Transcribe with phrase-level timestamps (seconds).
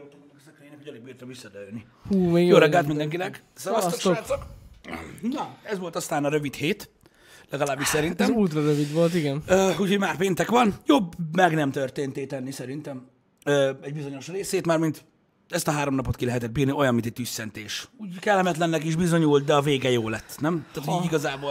[0.00, 1.86] a szekrénynek, hogy alig bírtam visszadőlni.
[2.08, 3.42] Hú, még Jó reggelt mindenkinek!
[3.54, 4.46] Szevasztok, srácok!
[5.22, 6.90] Na, ez volt aztán a rövid hét,
[7.50, 8.34] legalábbis Ez szerintem.
[8.34, 9.42] ultra rövid volt, igen.
[9.46, 10.74] Ö, úgyhogy már péntek van.
[10.86, 13.06] Jobb meg nem történté tenni szerintem
[13.44, 15.04] ö, egy bizonyos részét, már mint
[15.48, 17.88] ezt a három napot ki lehetett bírni, olyan, mint egy tüsszentés.
[17.96, 20.66] Úgy kellemetlennek is bizonyult, de a vége jó lett, nem?
[20.72, 21.50] Tehát így igazából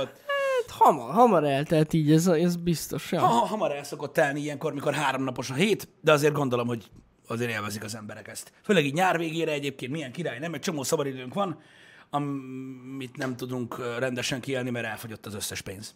[0.68, 3.12] Hát hamar, hamar eltelt így, ez, ez biztos.
[3.12, 3.20] Ja.
[3.20, 6.68] ha, ha, hamar el szokott telni ilyenkor, mikor három napos a hét, de azért gondolom,
[6.68, 6.90] hogy
[7.28, 8.52] azért élvezik az emberek ezt.
[8.64, 10.54] Főleg így nyár végére egyébként milyen király, nem?
[10.54, 11.62] Egy csomó szabadidőnk van,
[12.10, 15.96] amit nem tudunk rendesen kielni, mert elfogyott az összes pénz.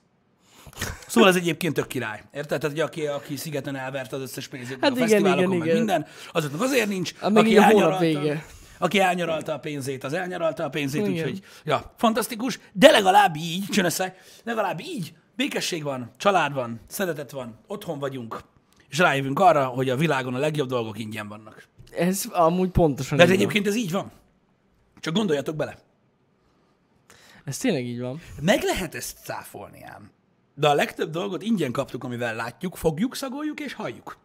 [1.07, 2.23] Szóval ez egyébként tök király.
[2.33, 2.59] Érted?
[2.59, 5.67] Tehát, hogy aki, aki szigeten elverte az összes pénzét, Hát a igen, fesztiválokon, igen, meg
[5.67, 5.77] igen.
[5.77, 7.15] minden, azoknak azért nincs.
[7.15, 8.45] Hát meg így a hónap vége.
[8.79, 14.15] Aki elnyaralta a pénzét, az elnyaralta a pénzét, úgyhogy, ja, fantasztikus, de legalább így, csönösszeg,
[14.43, 18.41] legalább így, békesség van, család van, szeretet van, otthon vagyunk,
[18.89, 21.63] és rájövünk arra, hogy a világon a legjobb dolgok ingyen vannak.
[21.91, 23.35] Ez amúgy pontosan így van.
[23.35, 24.11] egyébként ez így van.
[24.99, 25.77] Csak gondoljatok bele.
[27.45, 28.21] Ez tényleg így van.
[28.41, 30.11] Meg lehet ezt cáfolni ám.
[30.55, 34.17] De a legtöbb dolgot ingyen kaptuk, amivel látjuk, fogjuk, szagoljuk és halljuk.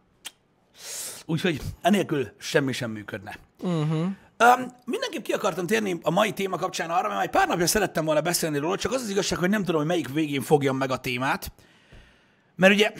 [1.25, 3.37] Úgyhogy enélkül semmi sem működne.
[3.59, 4.07] Uh-huh.
[4.39, 7.67] Um, mindenképp ki akartam térni a mai téma kapcsán arra, mert már egy pár napja
[7.67, 10.77] szerettem volna beszélni róla, csak az az igazság, hogy nem tudom, hogy melyik végén fogjam
[10.77, 11.51] meg a témát.
[12.55, 12.93] Mert ugye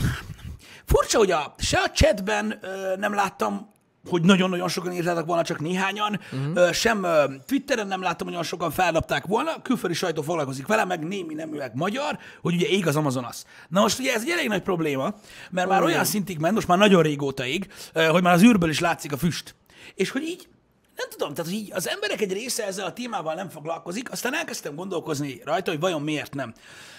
[0.86, 3.72] furcsa, hogy a, se a chatben ö, nem láttam,
[4.10, 6.72] hogy nagyon-nagyon sokan írtátok volna, csak néhányan, uh-huh.
[6.72, 11.08] sem ö, Twitteren nem láttam, hogy nagyon sokan feldobták volna, külföldi sajtó foglalkozik vele, meg
[11.08, 13.44] némi neműek magyar, hogy ugye ég az Amazonas.
[13.70, 15.14] Na most ugye ez egy elég nagy probléma,
[15.52, 18.70] mert már olyan szintig ment, most már nagyon régóta ég, ö, hogy már az űrből
[18.70, 19.56] is látszik a füst.
[19.96, 20.48] És hogy így
[20.96, 24.76] nem tudom, tehát így az emberek egy része ezzel a témával nem foglalkozik, aztán elkezdtem
[24.76, 26.54] gondolkozni rajta, hogy vajon miért nem.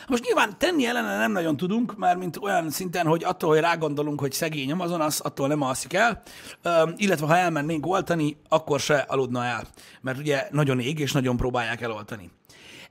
[0.09, 4.21] Most nyilván tenni ellene nem nagyon tudunk, már mint olyan szinten, hogy attól, hogy rágondolunk,
[4.21, 6.23] hogy szegény Amazonas, attól nem alszik el,
[6.63, 9.67] Ö, illetve ha elmennénk oltani, akkor se aludna el,
[10.01, 12.31] mert ugye nagyon ég, és nagyon próbálják eloltani.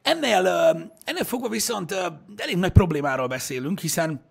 [0.02, 0.48] Ennél,
[1.04, 1.96] ennél fogva viszont
[2.36, 4.22] elég nagy problémáról beszélünk, hiszen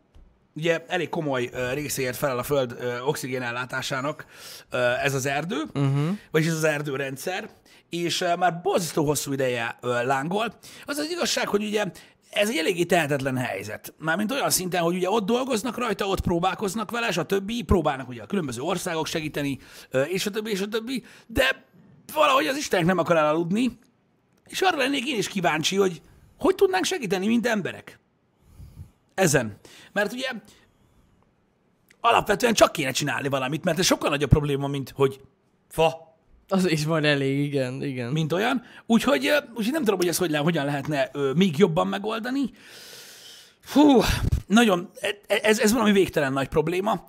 [0.55, 4.27] ugye elég komoly ö, részéért felel a Föld ö, oxigénellátásának
[4.71, 6.19] ö, ez az erdő, uh-huh.
[6.31, 7.51] vagyis ez az erdőrendszer,
[7.91, 10.55] és már borzasztó hosszú ideje lángol.
[10.87, 11.85] Az az igazság, hogy ugye
[12.31, 13.95] ez egy eléggé tehetetlen helyzet.
[13.99, 18.09] Mármint olyan szinten, hogy ugye ott dolgoznak rajta, ott próbálkoznak vele, és a többi, próbálnak
[18.09, 19.59] ugye a különböző országok segíteni,
[20.07, 21.65] és a többi, és a többi, de
[22.15, 23.79] valahogy az Istenek nem akar elaludni,
[24.47, 26.01] és arra lennék én is kíváncsi, hogy
[26.39, 28.01] hogy tudnánk segíteni, mint emberek
[29.23, 29.57] ezen.
[29.93, 30.29] Mert ugye
[32.01, 35.21] alapvetően csak kéne csinálni valamit, mert ez sokkal nagyobb probléma, mint hogy
[35.69, 36.17] fa,
[36.49, 38.13] Az is majd elég, igen, igen.
[38.13, 38.63] mint olyan.
[38.87, 42.51] Úgyhogy, úgyhogy nem tudom, hogy ezt hogy le, hogyan lehetne ö, még jobban megoldani.
[43.61, 44.01] Fú,
[44.47, 44.91] nagyon,
[45.27, 47.07] ez, ez valami végtelen nagy probléma.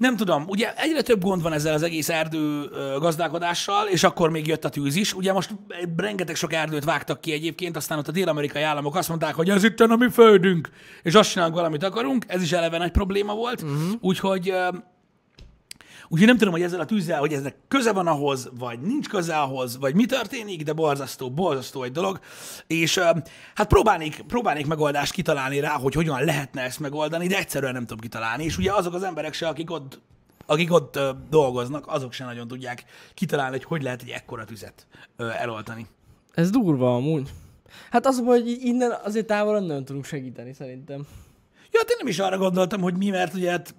[0.00, 4.46] Nem tudom, ugye egyre több gond van ezzel az egész erdő gazdálkodással, és akkor még
[4.46, 5.14] jött a tűz is.
[5.14, 5.50] Ugye most
[5.96, 9.64] rengeteg sok erdőt vágtak ki egyébként, aztán ott a dél-amerikai államok azt mondták, hogy ez
[9.64, 10.70] itt a mi földünk,
[11.02, 12.24] és azt csinálunk, valamit akarunk.
[12.28, 13.62] Ez is eleve nagy probléma volt.
[13.62, 13.78] Uh-huh.
[14.00, 14.54] Úgyhogy
[16.12, 19.36] Úgyhogy nem tudom, hogy ezzel a tűzzel, hogy eznek köze van ahhoz, vagy nincs köze
[19.36, 22.20] ahhoz, vagy mi történik, de borzasztó, borzasztó egy dolog.
[22.66, 22.98] És
[23.54, 27.98] hát próbálnék, próbálnék megoldást kitalálni rá, hogy hogyan lehetne ezt megoldani, de egyszerűen nem tudom
[27.98, 28.44] kitalálni.
[28.44, 30.00] És ugye azok az emberek se, akik ott,
[30.46, 30.98] akik ott
[31.30, 32.84] dolgoznak, azok se nagyon tudják
[33.14, 35.86] kitalálni, hogy hogy lehet egy ekkora tüzet ö, eloltani.
[36.32, 37.30] Ez durva amúgy.
[37.90, 41.06] Hát az hogy innen azért távolon nem tudunk segíteni szerintem.
[41.72, 43.74] Ja, hát én nem is arra gondoltam, hogy mi, mert ugye hát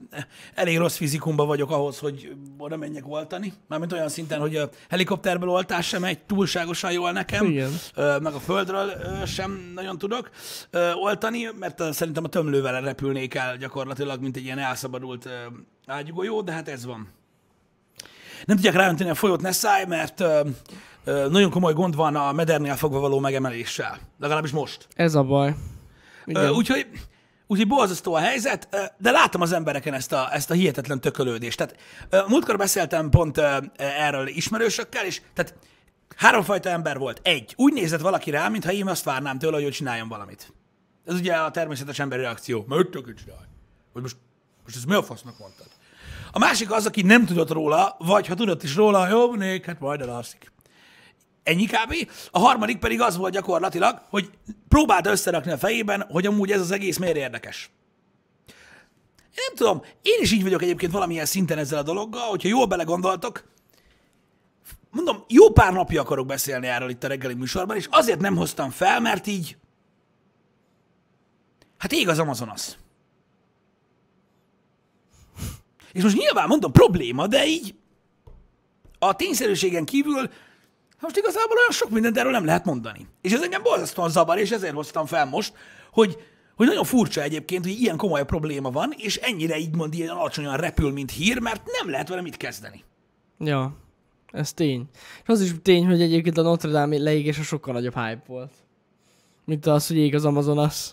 [0.55, 3.53] elég rossz fizikumban vagyok ahhoz, hogy oda menjek oltani.
[3.67, 7.45] Mármint olyan szinten, hogy a helikopterből oltás sem megy túlságosan jól nekem.
[7.45, 7.71] Igen.
[7.95, 8.91] Meg a földről
[9.25, 10.29] sem nagyon tudok
[10.93, 15.29] oltani, mert szerintem a tömlővel repülnék el gyakorlatilag, mint egy ilyen elszabadult
[15.85, 17.07] ágyugójó, de hát ez van.
[18.45, 20.41] Nem tudják ráönteni a folyót Nessai, mert ö,
[21.03, 23.99] ö, nagyon komoly gond van a medernél fogva való megemeléssel.
[24.19, 24.87] Legalábbis most.
[24.95, 25.55] Ez a baj.
[26.55, 26.87] Úgyhogy,
[27.51, 31.57] úgyhogy borzasztó a helyzet, de látom az embereken ezt a, ezt a hihetetlen tökölődést.
[31.57, 31.75] Tehát
[32.27, 33.37] múltkor beszéltem pont
[33.77, 35.53] erről ismerősökkel, és tehát
[36.15, 37.19] háromfajta ember volt.
[37.23, 40.53] Egy, úgy nézett valaki rá, mintha én azt várnám tőle, hogy ő csináljon valamit.
[41.05, 42.65] Ez ugye a természetes emberi reakció.
[42.67, 43.45] Mert tökül csinálj.
[43.93, 44.15] Hogy most,
[44.63, 45.67] most ez mi a fasznak mondtad?
[46.31, 49.79] A másik az, aki nem tudott róla, vagy ha tudott is róla, jó, nék, hát
[49.79, 50.51] majd elalszik.
[51.43, 52.09] Ennyi kb.
[52.31, 54.29] A harmadik pedig az volt gyakorlatilag, hogy
[54.67, 57.69] próbálta összerakni a fejében, hogy amúgy ez az egész miért érdekes.
[59.17, 62.65] Én nem tudom, én is így vagyok egyébként valamilyen szinten ezzel a dologgal, hogyha jól
[62.65, 63.43] belegondoltok,
[64.91, 68.69] mondom, jó pár napja akarok beszélni erről itt a reggeli műsorban, és azért nem hoztam
[68.69, 69.57] fel, mert így,
[71.77, 72.77] hát ég az Amazonas.
[75.91, 77.75] És most nyilván mondom, probléma, de így
[78.99, 80.29] a tényszerűségen kívül
[81.01, 83.07] most igazából olyan sok mindent erről nem lehet mondani.
[83.21, 85.53] És ez engem borzasztóan zavar, és ezért hoztam fel most,
[85.91, 86.17] hogy,
[86.55, 90.57] hogy nagyon furcsa egyébként, hogy ilyen komoly probléma van, és ennyire így mond, ilyen alacsonyan
[90.57, 92.83] repül, mint hír, mert nem lehet vele mit kezdeni.
[93.39, 93.77] Ja,
[94.31, 94.85] ez tény.
[95.21, 98.51] És az is tény, hogy egyébként a Notre Dame leégése sokkal nagyobb hype volt.
[99.45, 100.89] Mint az, hogy ég az Amazonas.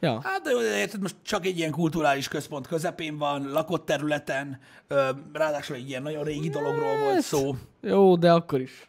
[0.00, 0.20] Ja.
[0.22, 4.60] Hát de érted, most csak egy ilyen kulturális központ közepén van, lakott területen,
[5.32, 7.54] ráadásul egy ilyen nagyon régi dologról volt Hát, szó.
[7.80, 8.88] Jó, de akkor is.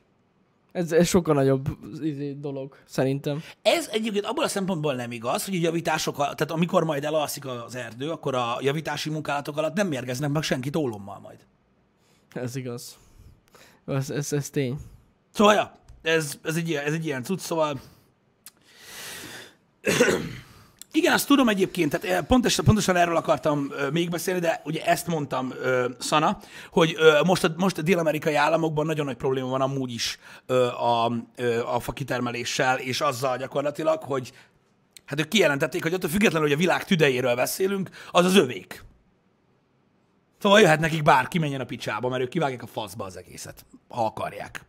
[0.74, 1.68] Ez, ez sokkal nagyobb
[2.02, 3.42] izé, dolog, szerintem.
[3.62, 7.76] Ez egyébként abból a szempontból nem igaz, hogy a javítások, tehát amikor majd elalszik az
[7.76, 11.38] erdő, akkor a javítási munkálatok alatt nem mérgeznek meg senkit ólommal majd.
[12.34, 12.98] Ez igaz.
[13.86, 14.78] Ez, ez, ez tény.
[15.34, 17.80] Szóval, ja, ez, ez, egy, ilyen- ez egy ilyen cucc, szóval...
[20.96, 24.86] Igen, azt tudom egyébként, tehát eh, pontosan, pontosan erről akartam ö, még beszélni, de ugye
[24.86, 26.40] ezt mondtam ö, Szana,
[26.72, 26.96] hogy
[27.26, 30.20] most, a, most a dél-amerikai államokban nagyon nagy probléma van amúgy is
[30.78, 31.12] a,
[31.66, 34.32] a fakitermeléssel, és azzal gyakorlatilag, hogy
[35.06, 38.84] hát ők kijelentették, hogy attól függetlenül, hogy a világ tüdejéről beszélünk, az az övék.
[40.42, 44.06] Szóval jöhet nekik bárki, menjen a picsába, mert ők kivágják a faszba az egészet, ha
[44.06, 44.66] akarják.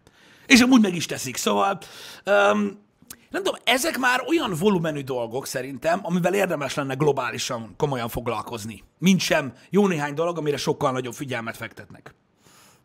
[0.47, 1.79] És amúgy meg is teszik, szóval...
[2.27, 2.83] Um,
[3.31, 8.83] nem tudom, ezek már olyan volumenű dolgok szerintem, amivel érdemes lenne globálisan komolyan foglalkozni.
[8.99, 12.15] Mint sem jó néhány dolog, amire sokkal nagyobb figyelmet fektetnek.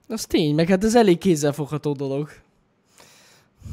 [0.07, 2.29] Az tény, meg hát ez elég kézzelfogható dolog.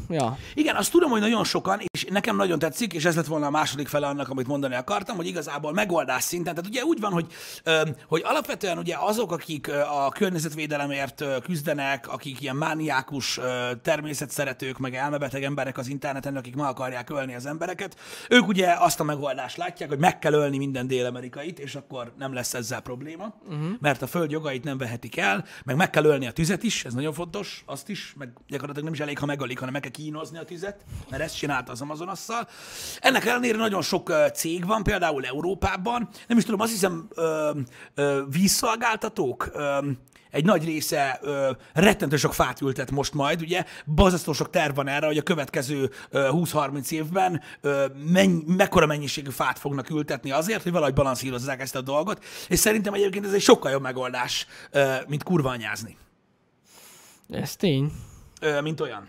[0.09, 0.39] Ja.
[0.55, 3.51] Igen, azt tudom, hogy nagyon sokan, és nekem nagyon tetszik, és ez lett volna a
[3.51, 7.27] második fele annak, amit mondani akartam, hogy igazából megoldás szinten, tehát ugye úgy van, hogy,
[8.09, 13.41] hogy alapvetően ugye azok, akik a környezetvédelemért küzdenek, akik ilyen mániákus
[13.83, 17.97] természetszeretők, meg elmebeteg emberek az interneten, akik meg akarják ölni az embereket,
[18.29, 22.33] ők ugye azt a megoldást látják, hogy meg kell ölni minden dél-amerikait, és akkor nem
[22.33, 23.69] lesz ezzel probléma, uh-huh.
[23.81, 26.95] mert a föld jogait nem vehetik el, meg meg kell ölni a tüzet is, ez
[26.95, 30.39] nagyon fontos, azt is, meg gyakorlatilag nem is elég, ha megölik, hanem meg kell kínozni
[30.39, 32.49] a tüzet, mert ezt csinálta az Amazonasszal.
[33.01, 37.51] Ennek ellenére nagyon sok cég van, például Európában, nem is tudom, azt hiszem ö,
[37.95, 39.79] ö, vízszolgáltatók, ö,
[40.31, 44.89] egy nagy része ö, rettentő sok fát ültet most majd, ugye, bazasztó sok terv van
[44.89, 50.63] erre, hogy a következő ö, 20-30 évben ö, menny, mekkora mennyiségű fát fognak ültetni azért,
[50.63, 54.95] hogy valahogy balanszírozzák ezt a dolgot, és szerintem egyébként ez egy sokkal jobb megoldás, ö,
[55.09, 55.97] mint kurva anyázni,
[57.29, 57.93] Ez tény.
[58.41, 59.09] ö, mint olyan.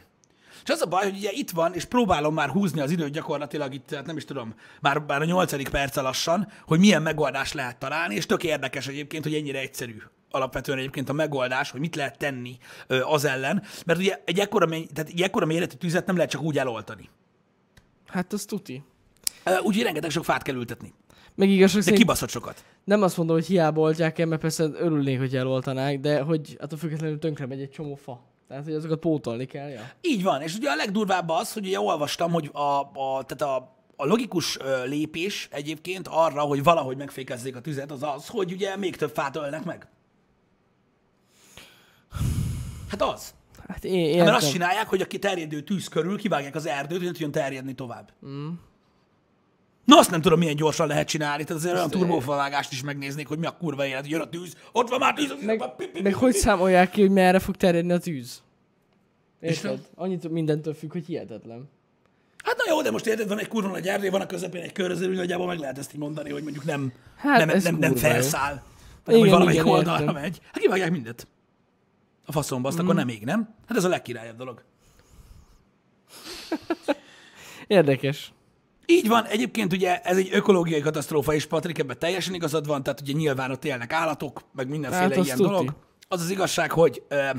[0.68, 3.74] És az a baj, hogy ugye itt van, és próbálom már húzni az időt gyakorlatilag
[3.74, 7.78] itt, hát nem is tudom, már, már a nyolcadik perce lassan, hogy milyen megoldást lehet
[7.78, 12.18] találni, és tök érdekes egyébként, hogy ennyire egyszerű alapvetően egyébként a megoldás, hogy mit lehet
[12.18, 12.58] tenni
[13.04, 16.42] az ellen, mert ugye egy ekkora, menny- tehát egy ekkora méretű tüzet nem lehet csak
[16.42, 17.10] úgy eloltani.
[18.08, 18.84] Hát az tuti.
[19.64, 20.94] Úgyhogy rengeteg sok fát kell ültetni.
[21.36, 22.64] Meg igazság De kibaszott sokat.
[22.84, 26.78] nem azt mondom, hogy hiába oltják el, mert persze örülnék, hogy eloltanák, de hogy attól
[26.78, 28.36] függetlenül tönkre megy egy csomó fa.
[28.48, 29.92] Tehát, hogy azokat pótolni kell, ja.
[30.02, 33.76] Így van, és ugye a legdurvább az, hogy ugye olvastam, hogy a, a, tehát a,
[33.96, 38.96] a logikus lépés egyébként arra, hogy valahogy megfékezzék a tüzet, az az, hogy ugye még
[38.96, 39.88] több fát ölnek meg.
[42.90, 43.34] Hát az.
[43.68, 44.26] Hát én Hát értem.
[44.26, 47.74] mert azt csinálják, hogy a terjedő tűz körül kivágják az erdőt, hogy ne tudjon terjedni
[47.74, 48.12] tovább.
[48.26, 48.50] Mm.
[49.86, 53.38] Na azt nem tudom, milyen gyorsan lehet csinálni, tehát azért olyan turbófavágást is megnéznék, hogy
[53.38, 55.64] mi a kurva élet, jön a tűz, ott van már tűz, Meg,
[56.04, 58.42] meg hogy számolják ki, hogy merre fog terjedni a tűz?
[59.40, 59.88] És Érted?
[59.96, 61.70] Annyit mindentől függ, hogy hihetetlen.
[62.44, 64.72] Hát na jó, de most érted, van egy kurva nagy erdő, van a közepén egy
[64.72, 67.98] köröző, nagyjából meg lehet ezt így mondani, hogy mondjuk nem, Hát nem, nem, nem jó.
[67.98, 68.64] felszáll, hanem
[69.06, 70.22] Igen, hogy valamelyik igen, oldalra értem.
[70.22, 70.40] megy.
[70.46, 71.28] Hát kivágják mindet.
[72.26, 72.84] A faszomba, azt mm.
[72.84, 73.56] akkor nem még, nem?
[73.68, 74.64] Hát ez a legkirályabb dolog.
[77.68, 78.32] Érdekes.
[78.86, 83.02] Így van, egyébként ugye ez egy ökológiai katasztrófa, és Patrik ebben teljesen igazad van, tehát
[83.02, 85.50] ugye nyilván ott élnek állatok, meg mindenféle Hát, ilyen tuti.
[85.50, 85.74] dolog.
[86.08, 87.30] Az az igazság, hogy ö,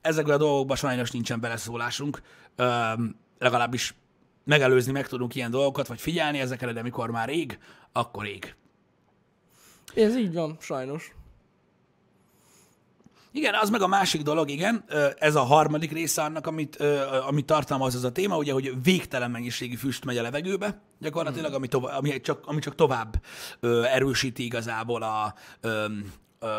[0.00, 2.22] ezekben a dolgokban sajnos nincsen beleszólásunk,
[2.56, 2.92] ö,
[3.38, 3.94] legalábbis
[4.44, 7.58] megelőzni meg tudunk ilyen dolgokat, vagy figyelni ezekre, de mikor már ég,
[7.92, 8.54] akkor ég.
[9.94, 11.14] Ez így van, sajnos.
[13.32, 14.84] Igen, az meg a másik dolog, igen,
[15.18, 16.76] ez a harmadik része annak, amit,
[17.26, 21.68] amit tartalmaz ez a téma, ugye, hogy végtelen mennyiségű füst megy a levegőbe, gyakorlatilag, ami,
[21.68, 23.22] tovább, ami, csak, ami csak tovább
[23.92, 25.86] erősíti igazából a, ö,
[26.38, 26.58] ö,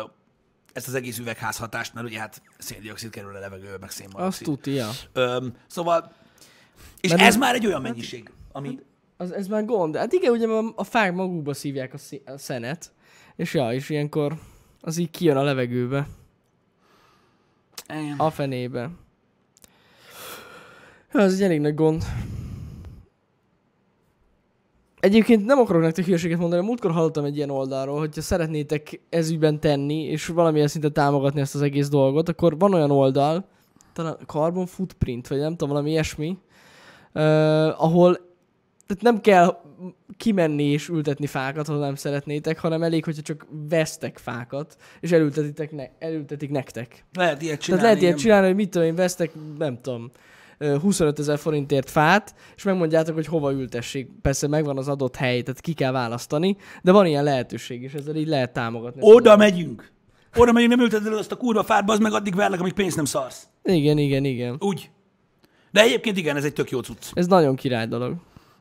[0.72, 4.46] ezt az egész üvegházhatást, mert ugye hát széndiokszid kerül a levegőbe, meg szénmonoxid.
[4.46, 4.88] tuti, ja.
[5.12, 6.12] Ö, szóval,
[7.00, 8.78] és Mert ez ez- már egy olyan mennyiség, ami...
[9.16, 9.96] Az, ez már gond.
[9.96, 12.92] Hát igen, ugye a, a fák magukba szívják a, szí- a szenet,
[13.36, 14.36] és ja, és ilyenkor
[14.80, 16.06] az így kijön a levegőbe,
[17.88, 18.14] Igen.
[18.18, 18.90] a fenébe.
[21.12, 22.04] Ja, ez egy elég nagy gond.
[25.02, 30.02] Egyébként nem akarok nektek hülyeséget mondani, múltkor hallottam egy ilyen oldalról, hogyha szeretnétek ezügyben tenni,
[30.02, 33.48] és valamilyen szinten támogatni ezt az egész dolgot, akkor van olyan oldal,
[33.92, 36.38] talán Carbon Footprint, vagy nem tudom, valami ilyesmi,
[37.14, 37.22] uh,
[37.82, 38.14] ahol
[38.86, 39.62] tehát nem kell
[40.16, 45.72] kimenni és ültetni fákat, ha nem szeretnétek, hanem elég, hogyha csak vesztek fákat, és elültetitek
[45.72, 47.04] ne- elültetik nektek.
[47.12, 47.84] Lehet ilyet Tehát csinálni.
[47.84, 50.10] lehet ilyet csinálni, hogy mit tudom én, vesztek, nem tudom,
[50.80, 54.08] 25 ezer forintért fát, és megmondjátok, hogy hova ültessék.
[54.22, 58.16] Persze megvan az adott hely, tehát ki kell választani, de van ilyen lehetőség, és ezzel
[58.16, 59.00] így lehet támogatni.
[59.04, 59.92] Oda megyünk.
[60.36, 62.96] Oda megyünk, nem ülteted el azt a kurva fát, az meg addig verlek, amíg pénzt
[62.96, 63.46] nem szarsz.
[63.62, 64.56] Igen, igen, igen.
[64.58, 64.90] Úgy.
[65.70, 67.04] De egyébként igen, ez egy tök jó cucc.
[67.14, 68.14] Ez nagyon király dolog.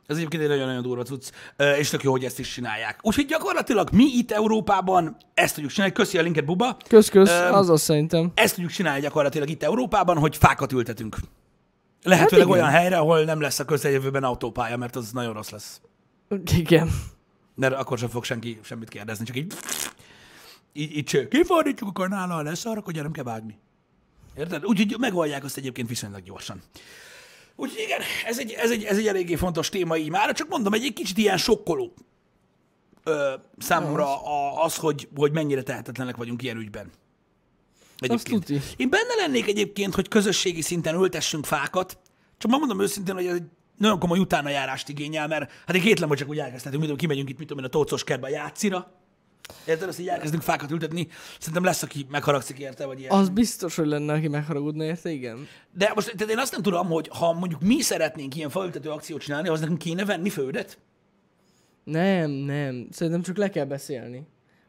[0.08, 1.32] Ez egyébként egy nagyon-nagyon durva cucc,
[1.80, 3.00] és tök jó, hogy ezt is csinálják.
[3.02, 5.94] Úgyhogy gyakorlatilag mi itt Európában ezt tudjuk csinálni.
[5.94, 6.78] Köszi a linket, Buba.
[6.88, 8.32] Kösz-kösz, Öm, az az szerintem.
[8.36, 11.18] Ezt tudjuk csinálni gyakorlatilag itt Európában, hogy fákat ültetünk.
[12.04, 12.64] Lehetőleg Hát igen.
[12.68, 15.82] olyan helyre, ahol nem lesz a közeljövőben autópálya, mert az nagyon rossz lesz.
[16.58, 16.90] Igen.
[17.56, 19.54] Mert akkor sem fog senki semmit kérdezni, csak így...
[20.74, 21.28] Így, így cső.
[21.28, 23.58] Kifordítjuk a kanállal, lesz arra, hogy nem kell vágni.
[24.38, 24.66] Érted?
[24.66, 26.62] Úgyhogy megoldják azt egyébként viszonylag gyorsan.
[27.56, 30.74] Úgyhogy igen, ez egy, ez, egy, ez egy eléggé fontos téma így már, csak mondom,
[30.74, 31.94] egy, egy kicsit ilyen sokkoló
[33.04, 36.92] ö, számomra a, az, hogy, hogy mennyire tehetetlenek vagyunk ilyen ügyben.
[38.02, 38.50] Egyébként.
[38.78, 41.98] Én benne lennék egyébként, hogy közösségi szinten ültessünk fákat,
[42.38, 43.44] csak megmondom őszintén, hogy ez egy
[43.78, 47.38] nagyon komoly utánajárást igényel, mert hát én kétlem, hogy csak úgy elkezdhetünk, tudom, kimegyünk itt,
[47.38, 48.92] mit tudom én, a tócos kertbe a játszira.
[49.66, 49.88] Érted?
[49.88, 51.08] Azt így elkezdünk fákat ültetni.
[51.40, 53.12] Szerintem lesz, aki megharagszik érte, vagy ilyen.
[53.12, 55.48] Az biztos, hogy lenne, aki megharagudna érte, igen.
[55.74, 59.22] De most tehát én azt nem tudom, hogy ha mondjuk mi szeretnénk ilyen faültető akciót
[59.22, 60.78] csinálni, az nekünk kéne venni földet?
[61.84, 62.88] Nem, nem.
[62.92, 64.28] Szerintem csak le kell beszélni.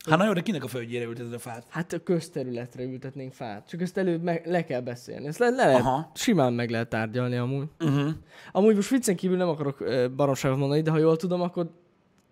[0.08, 1.66] Hát nagyon, de kinek a földjére ülteted a fát?
[1.68, 3.68] Hát a közterületre ültetnénk fát.
[3.68, 5.26] Csak ezt előbb meg, le kell beszélni.
[5.26, 6.10] Ezt le, le lehet, Aha.
[6.14, 7.68] simán meg lehet tárgyalni amúgy.
[7.80, 8.10] Uh-huh.
[8.52, 9.84] Amúgy most viccen kívül nem akarok
[10.16, 11.70] baromságot mondani, de ha jól tudom, akkor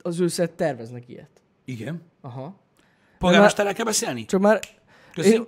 [0.03, 1.31] az őszet terveznek ilyet.
[1.65, 2.03] Igen.
[2.21, 2.61] Aha.
[3.19, 4.25] Polgármesterrel kell beszélni?
[4.25, 4.61] Csak már...
[5.15, 5.33] Köszi.
[5.33, 5.47] Én,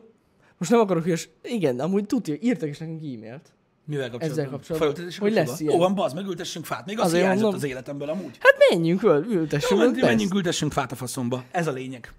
[0.59, 1.29] most nem akarok hülyes...
[1.43, 3.53] Igen, amúgy tudja, írtak is nekünk e-mailt.
[3.85, 4.39] Mivel kapcsolatban?
[4.45, 4.89] Ezzel kapcsolatban.
[4.93, 5.73] Faültetéssel Hogy lesz ilyen.
[5.73, 6.87] Jó, van, bazd, meg ültessünk fát.
[6.87, 7.55] Még az hiányzott mondom.
[7.61, 8.37] az életemből amúgy.
[8.41, 9.71] Hát menjünk, öl, ültessünk.
[9.81, 11.45] Jó, menjünk, menjünk, ültessünk fát a faszomba.
[11.51, 12.13] Ez a lényeg.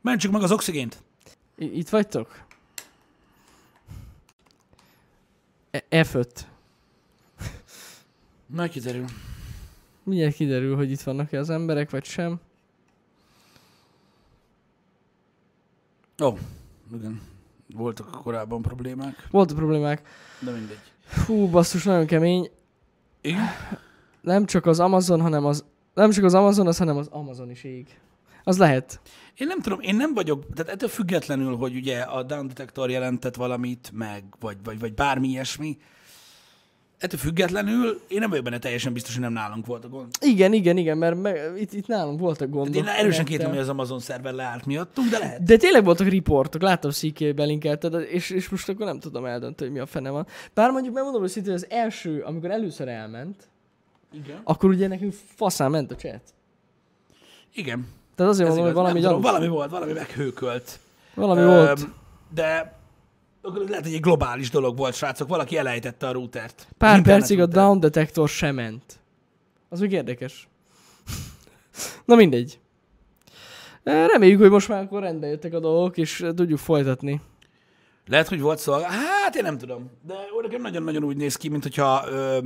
[0.00, 1.02] Mentsük meg az oxigént.
[1.56, 2.44] I- Itt vagytok?
[5.70, 6.26] E- F5.
[8.56, 9.04] Majd kiderül.
[10.02, 12.40] Mindjárt kiderül, hogy itt vannak-e az emberek, vagy sem.
[16.22, 16.38] Ó,
[16.94, 17.20] igen.
[17.74, 20.02] Voltak korábban problémák, Volt problémák.
[20.40, 20.78] de mindegy.
[21.04, 22.50] Fú, basszus, nagyon kemény.
[23.20, 23.48] Igen?
[24.20, 25.64] Nem csak az Amazon, hanem az...
[25.94, 27.86] Nem csak az Amazon, az, hanem az Amazon is ég.
[28.44, 29.00] Az lehet.
[29.38, 33.34] Én nem tudom, én nem vagyok, tehát ettől függetlenül, hogy ugye a Down Detector jelentett
[33.36, 35.78] valamit, meg, vagy, vagy, vagy bármi ilyesmi,
[37.00, 40.08] ettől függetlenül én nem vagyok benne teljesen biztos, hogy nem nálunk volt a gond.
[40.20, 42.74] Igen, igen, igen, mert me, itt, itt nálunk voltak gondok.
[42.74, 45.42] én erősen kétlem, hogy az Amazon szerver leállt miattunk, de lehet.
[45.42, 49.78] De tényleg voltak riportok, láttam CK belinkelted, és, és most akkor nem tudom eldönteni, hogy
[49.78, 50.26] mi a fene van.
[50.54, 53.48] Bár mondjuk megmondom hogy az első, amikor először elment,
[54.12, 54.40] Igen.
[54.44, 56.22] akkor ugye nekünk faszán ment a chat.
[57.54, 57.86] Igen.
[58.14, 58.82] Tehát azért Ez mondom, hogy igaz.
[58.82, 60.78] valami, Nem tudom, gyanús, valami volt, valami meghőkölt.
[61.14, 61.88] valami Öm, volt.
[62.34, 62.78] De
[63.42, 65.28] lehet, hogy egy globális dolog volt, srácok.
[65.28, 66.68] Valaki elejtette a routert.
[66.78, 67.64] Pár internet percig a routert.
[67.64, 69.00] down detector sem ment.
[69.68, 70.48] Az még érdekes.
[72.04, 72.60] Na mindegy.
[73.82, 77.20] Reméljük, hogy most már akkor rendbe jöttek a dolgok, és tudjuk folytatni.
[78.06, 78.90] Lehet, hogy volt szolgál.
[78.90, 79.90] Hát én nem tudom.
[80.06, 82.38] De nekem nagyon-nagyon úgy néz ki, mint hogyha, ö,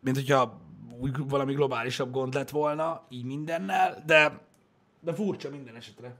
[0.00, 0.60] mint hogyha
[1.00, 4.40] úgy valami globálisabb gond lett volna, így mindennel, de,
[5.00, 6.14] de furcsa minden esetre.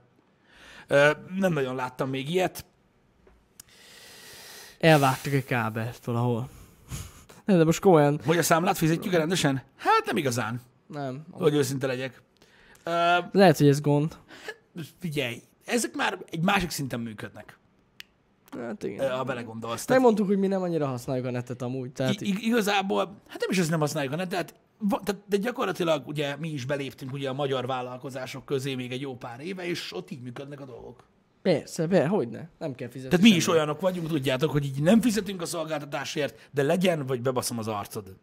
[0.87, 2.65] Ö, nem nagyon láttam még ilyet.
[4.81, 6.49] Elvágtak egy kábelt valahol.
[7.45, 8.19] De most komolyan.
[8.25, 9.61] Hogy a számlát fizetjük rendesen?
[9.77, 11.25] Hát nem igazán, Nem.
[11.31, 12.21] hogy őszinte legyek.
[12.83, 14.17] Ö, Lehet, hogy ez gond.
[14.99, 17.57] figyelj, ezek már egy másik szinten működnek,
[18.59, 19.11] Hát igen.
[19.17, 19.87] ha belegondolsz.
[19.87, 21.91] Megmondtuk, hogy mi nem annyira használjuk a netet amúgy.
[21.91, 24.53] Tehát ig- igazából, hát nem is az nem használjuk a netet,
[25.25, 29.39] de gyakorlatilag ugye mi is beléptünk ugye a magyar vállalkozások közé még egy jó pár
[29.39, 31.03] éve, és ott így működnek a dolgok.
[31.41, 32.49] Persze, persze, hogyne.
[32.59, 33.09] Nem kell fizetni.
[33.17, 37.21] Tehát mi is olyanok vagyunk, tudjátok, hogy így nem fizetünk a szolgáltatásért, de legyen, vagy
[37.21, 38.15] bebaszom az arcod.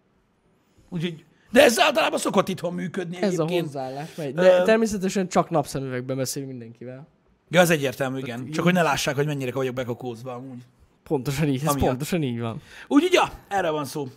[0.88, 3.64] Úgyhogy, de ez általában szokott itthon működni Ez a egyébként.
[3.64, 4.34] hozzáállás megy.
[4.34, 7.06] De Ö, természetesen csak napszemüvegben beszélünk mindenkivel.
[7.50, 8.50] Ja, az egyértelmű, igen.
[8.50, 10.62] Csak hogy ne lássák, hogy mennyire vagyok bekokózva amúgy.
[11.02, 11.88] Pontosan így, ez Amiatt.
[11.88, 12.60] pontosan így van.
[12.88, 14.08] Úgyhogy, ja, erre van szó.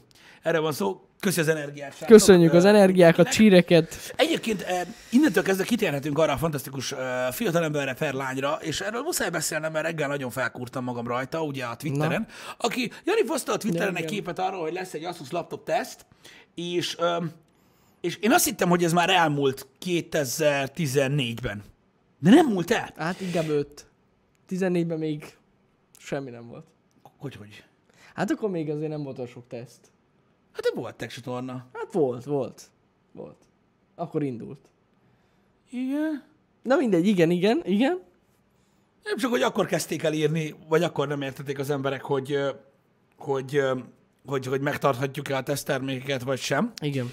[0.41, 1.05] Erre van szó.
[1.19, 1.89] Köszi az energiát.
[1.91, 2.07] srácok.
[2.07, 3.67] Köszönjük az energiákat, mindenkinek.
[3.67, 4.13] csíreket.
[4.15, 9.29] Egyébként eh, innentől kezdve kitérhetünk arra a fantasztikus eh, fiatalemberre, per lányra, és erről muszáj
[9.29, 12.55] beszélnem, mert reggel nagyon felkúrtam magam rajta, ugye a Twitteren, Na.
[12.57, 16.05] aki, Jani posztolt a Twitteren egy képet arról, hogy lesz egy Asus laptop teszt,
[16.55, 16.97] és
[18.01, 21.63] és én azt hittem, hogy ez már elmúlt 2014-ben.
[22.19, 22.93] De nem múlt el.
[22.95, 23.85] Hát inkább 5.
[24.49, 25.37] 14-ben még
[25.97, 26.65] semmi nem volt.
[27.17, 27.63] Hogy, hogy?
[28.13, 29.91] Hát akkor még azért nem volt olyan sok teszt.
[30.51, 31.53] Hát de volt tech csatorna.
[31.73, 32.61] Hát volt, volt.
[33.11, 33.37] Volt.
[33.95, 34.69] Akkor indult.
[35.69, 36.23] Igen.
[36.63, 37.99] Na mindegy, igen, igen, igen.
[39.03, 42.37] Nem csak, hogy akkor kezdték el írni, vagy akkor nem értették az emberek, hogy,
[43.17, 43.61] hogy,
[44.25, 46.71] hogy, hogy megtarthatjuk-e a teszttermékeket, vagy sem.
[46.81, 47.09] Igen.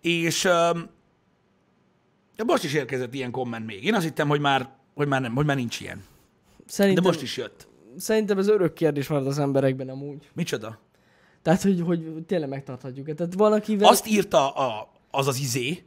[0.00, 0.42] És
[2.36, 3.84] de most is érkezett ilyen komment még.
[3.84, 5.96] Én azt hittem, hogy már, hogy már, nem, hogy már nincs ilyen.
[5.96, 7.68] De Szerintem, most is jött.
[7.96, 10.30] szerintem ez örök kérdés marad az emberekben amúgy.
[10.32, 10.78] Micsoda?
[11.44, 13.14] Tehát, hogy, hogy tényleg megtarthatjuk.
[13.14, 13.88] Tehát valakivel...
[13.88, 15.84] Azt írta a, az az izé,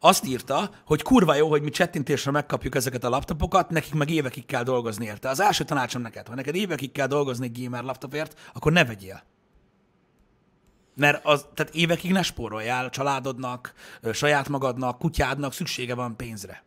[0.00, 4.46] azt írta, hogy kurva jó, hogy mi csettintésre megkapjuk ezeket a laptopokat, nekik meg évekig
[4.46, 5.28] kell dolgozni érte.
[5.28, 9.22] Az első tanácsom neked, ha neked évekig kell dolgozni egy gamer laptopért, akkor ne vegyél.
[10.94, 13.72] Mert az, tehát évekig ne spóroljál családodnak,
[14.12, 16.64] saját magadnak, kutyádnak, szüksége van pénzre.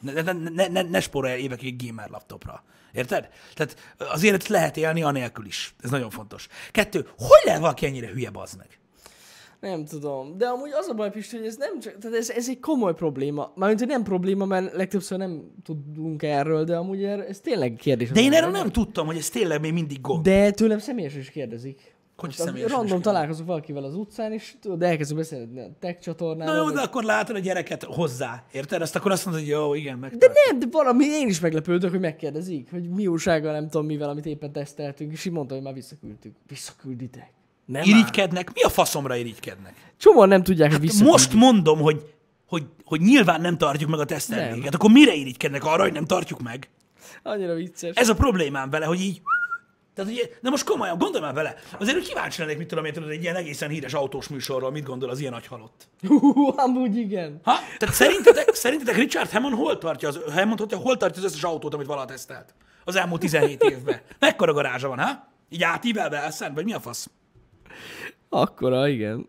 [0.00, 2.64] Ne, ne, ne, ne, ne spóroljál évekig gamer laptopra.
[2.96, 3.28] Érted?
[3.54, 3.76] Tehát
[4.12, 5.74] az élet lehet élni anélkül is.
[5.82, 6.46] Ez nagyon fontos.
[6.70, 8.78] Kettő, hogy lehet valaki ennyire hülye bazd meg?
[9.60, 10.38] Nem tudom.
[10.38, 11.98] De amúgy az a baj, Pisti, hogy ez nem csak...
[11.98, 13.52] Tehát ez, ez egy komoly probléma.
[13.54, 18.10] Mármint, hogy nem probléma, mert legtöbbször nem tudunk erről, de amúgy ez tényleg kérdés.
[18.10, 20.22] De én erről nem tudtam, hogy ez tényleg még mindig gond.
[20.24, 21.95] De tőlem személyesen is kérdezik.
[22.16, 26.54] Az személyesen random is találkozok valakivel az utcán, és tudod, elkezdünk beszélni a tech csatornáról.
[26.54, 28.82] Na jó, de akkor látod a gyereket hozzá, érted?
[28.82, 30.16] Azt akkor azt mondod, hogy jó, igen, meg.
[30.16, 34.08] De nem, de valami, én is meglepődök, hogy megkérdezik, hogy mi újsággal, nem tudom mivel,
[34.08, 36.34] amit éppen teszteltünk, és így mondta, hogy már visszaküldtük.
[36.48, 37.30] Visszakülditek.
[37.64, 37.82] Nem.
[37.82, 38.52] Irigykednek?
[38.52, 39.74] Mi a faszomra irigykednek?
[39.96, 41.12] Csomóan nem tudják, hogy visszaküldik.
[41.12, 42.14] Most mondom, hogy,
[42.46, 44.74] hogy, hogy nyilván nem tartjuk meg a tesztelméket.
[44.74, 46.68] Akkor mire irigykednek arra, hogy nem tartjuk meg?
[47.22, 47.96] Annyira vicces.
[47.96, 49.20] Ez a problémám vele, hogy így...
[49.96, 51.54] Tehát, hogy, de most komolyan, gondolj már vele.
[51.78, 54.84] Azért, hogy kíváncsi lennék, mit tudom én, tudod, egy ilyen egészen híres autós műsorról, mit
[54.84, 55.88] gondol az ilyen nagy halott.
[56.06, 57.40] Hú, amúgy igen.
[57.42, 57.54] Ha?
[57.78, 61.74] Tehát szerintetek, szerintetek Richard Hammond hol tartja, az, Hammond, hogyha hol tartja az összes autót,
[61.74, 62.54] amit valaha tesztelt?
[62.84, 64.00] Az elmúlt 17 évben.
[64.18, 65.28] Mekkora garázsa van, ha?
[65.48, 67.10] Így átívelve elszent, vagy mi a fasz?
[68.28, 69.28] Akkora, igen.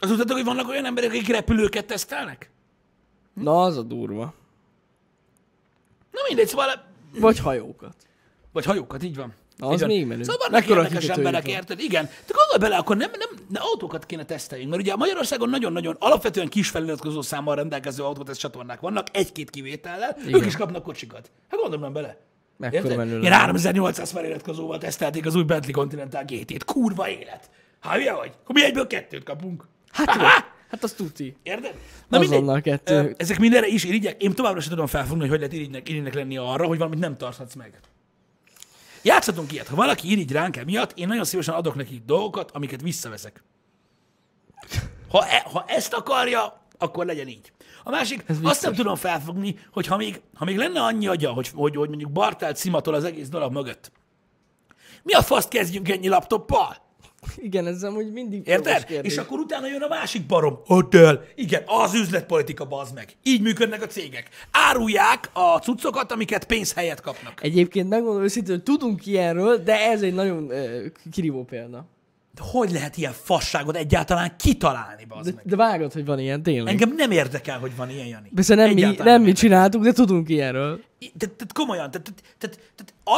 [0.00, 2.50] Az tudtátok, hogy vannak olyan emberek, akik repülőket tesztelnek?
[3.32, 4.34] Na, az a durva.
[6.10, 6.84] Na mindegy, szóval...
[7.18, 7.96] Vagy hajókat.
[8.52, 9.34] Vagy hajókat, így van.
[9.58, 9.88] Na, az van.
[9.88, 10.22] még menő.
[10.22, 11.52] Szóval vannak Mekkora érdekes emberek, van.
[11.52, 11.80] érted?
[11.80, 12.04] Igen.
[12.04, 16.48] De gondolj bele, akkor nem, nem, ne autókat kéne teszteljünk, mert ugye Magyarországon nagyon-nagyon alapvetően
[16.48, 20.40] kis feliratkozó számmal rendelkező autótesz csatornák vannak, egy-két kivétellel, Igen.
[20.40, 21.30] ők is kapnak kocsikat.
[21.50, 22.20] Hát gondolom nem bele.
[22.70, 23.36] Ilyen lenne.
[23.36, 26.64] 3800 feliratkozóval tesztelték az új Bentley Continental GT-t.
[26.64, 27.50] Kurva élet.
[27.92, 28.32] Hülye vagy?
[28.42, 29.64] Akkor mi egyből kettőt kapunk.
[29.92, 30.08] Hát,
[30.70, 31.36] hát az tuti.
[31.42, 31.74] Érted?
[32.10, 32.94] Azonnal kettő.
[32.94, 34.22] Ö, Ezek mindenre is irigyek.
[34.22, 37.16] Én továbbra sem tudom felfogni, hogy hogy lehet irigynek, irigynek lenni arra, hogy valamit nem
[37.16, 37.80] tarthatsz meg.
[39.02, 39.68] Játszhatunk ilyet.
[39.68, 43.42] Ha valaki irigy ránk emiatt, én nagyon szívesen adok neki dolgokat, amiket visszaveszek.
[45.08, 47.52] Ha, e, ha ezt akarja, akkor legyen így.
[47.84, 51.48] A másik, azt nem tudom felfogni, hogy ha még, ha még lenne annyi agya, hogy,
[51.54, 53.92] hogy, hogy mondjuk Bartelt szimatol az egész dolog mögött,
[55.02, 56.87] mi a faszt kezdjünk ennyi laptoppal?
[57.36, 59.00] Igen, ez amúgy mindig Érted?
[59.02, 60.60] És akkor utána jön a másik barom.
[60.66, 61.24] Hotel.
[61.34, 63.16] Igen, az üzletpolitika, bazd meg.
[63.22, 64.28] Így működnek a cégek.
[64.50, 67.42] Árulják a cuccokat, amiket pénz helyett kapnak.
[67.42, 71.86] Egyébként megmondom őszintén, hogy tudunk ilyenről, de ez egy nagyon uh, kirívó példa.
[72.34, 75.44] De hogy lehet ilyen fasságot egyáltalán kitalálni, bazd De, meg?
[75.46, 76.72] de vágod, hogy van ilyen, tényleg.
[76.72, 78.30] Engem nem érdekel, hogy van ilyen, Jani.
[78.34, 80.80] Persze nem mi, nem mi csináltuk, de tudunk ilyenről.
[80.98, 82.58] Tehát, tehát komolyan, tehát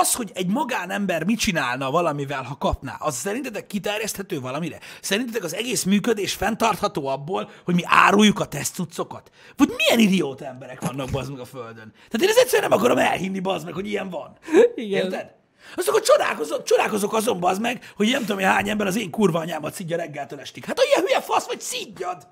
[0.00, 4.78] az, hogy egy magánember mit csinálna valamivel, ha kapná, az szerintetek kiterjeszthető valamire?
[5.00, 9.30] Szerintetek az egész működés fenntartható abból, hogy mi áruljuk a tesztcuccokat?
[9.56, 11.92] Vagy milyen idióta emberek vannak bazd meg a Földön?
[11.94, 14.38] Tehát én ezt egyszerűen nem akarom elhinni bazd meg, hogy ilyen van.
[14.74, 15.04] Igen.
[15.04, 15.38] Érted?
[15.76, 19.10] Azt akkor csodálkozok, csodálkozok azon bazd meg, hogy nem tudom, hogy hány ember az én
[19.10, 20.64] kurva anyámat szidja reggeltől estig.
[20.64, 22.26] Hát olyan hülye fasz, vagy szidjad!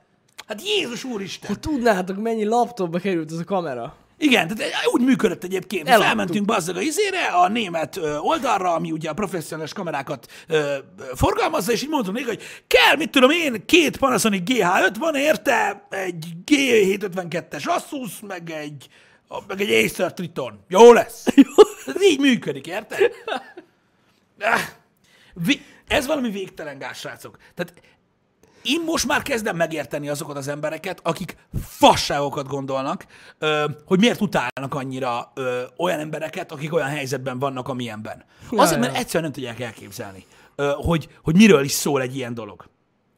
[0.46, 1.50] Hát Jézus úristen!
[1.50, 3.96] Ha tudnátok, mennyi laptopba került ez a kamera.
[4.18, 5.86] Igen, tehát úgy működött egyébként.
[5.86, 6.06] Eladtuk.
[6.06, 10.74] Felmentünk bazzag a izére, a német oldalra, ami ugye a professzionális kamerákat ö,
[11.14, 15.86] forgalmazza, és így mondtam neki, hogy kell, mit tudom én, két Panasonic GH5, van érte
[15.90, 18.88] egy G752-es Asus, meg egy,
[19.46, 20.64] meg egy Acer Triton.
[20.68, 21.26] Jó lesz.
[21.94, 23.10] Ez így működik, érted?
[24.40, 24.60] Ah,
[25.88, 27.38] Ez valami végtelen gáz, srácok.
[27.54, 27.72] Tehát
[28.68, 33.06] én most már kezdem megérteni azokat az embereket, akik fasságokat gondolnak,
[33.84, 35.32] hogy miért utálnak annyira
[35.76, 38.24] olyan embereket, akik olyan helyzetben vannak, amilyenben.
[38.50, 38.98] Azért, mert ja.
[38.98, 40.26] egyszerűen nem tudják elképzelni,
[40.76, 42.68] hogy, hogy miről is szól egy ilyen dolog.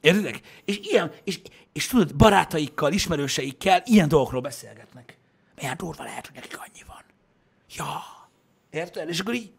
[0.01, 0.41] Értitek?
[0.65, 1.41] És ilyen, és,
[1.73, 5.17] és tudod, barátaikkal, ismerőseikkel ilyen dolgokról beszélgetnek.
[5.55, 7.03] Milyen durva lehet, hogy nekik annyi van.
[7.77, 8.03] Ja.
[8.69, 9.09] Érted?
[9.09, 9.51] És akkor így...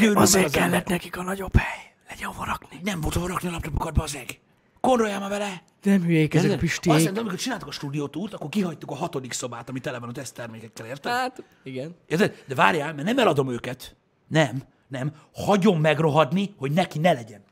[0.00, 0.84] őrül meg az ember.
[0.86, 1.94] nekik a nagyobb hely.
[2.08, 2.80] Legyen hova rakni.
[2.82, 4.38] Nem volt hova rakni a laptopokat, bazeg.
[4.84, 5.62] Konroljál már vele!
[5.82, 6.92] Nem hülyék ezek pisték.
[6.92, 10.12] Azt mondom, amikor csináltuk a stúdiótúrt, akkor kihagytuk a hatodik szobát, ami tele van a
[10.12, 11.12] teszttermékekkel, érted?
[11.12, 11.94] Hát, igen.
[12.06, 12.44] Érted?
[12.46, 13.96] De várjál, mert nem eladom őket.
[14.28, 15.12] Nem, nem.
[15.34, 17.42] Hagyom megrohadni, hogy neki ne legyen.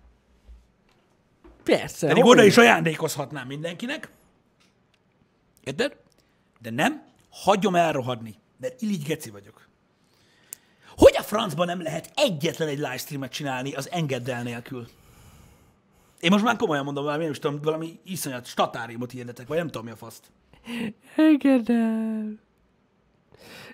[1.62, 2.06] Persze.
[2.06, 4.10] Pedig oda is ajándékozhatnám mindenkinek.
[5.64, 5.96] Érted?
[6.58, 9.68] De nem, hagyom elrohadni, mert iligy geci vagyok.
[10.96, 14.88] Hogy a francban nem lehet egyetlen egy livestreamet csinálni az engeddel nélkül?
[16.22, 19.66] Én most már komolyan mondom, valami, nem is tudom, valami iszonyat statáriumot hirdetek, vagy nem
[19.66, 20.30] tudom mi a faszt.
[21.16, 22.38] Engedd el.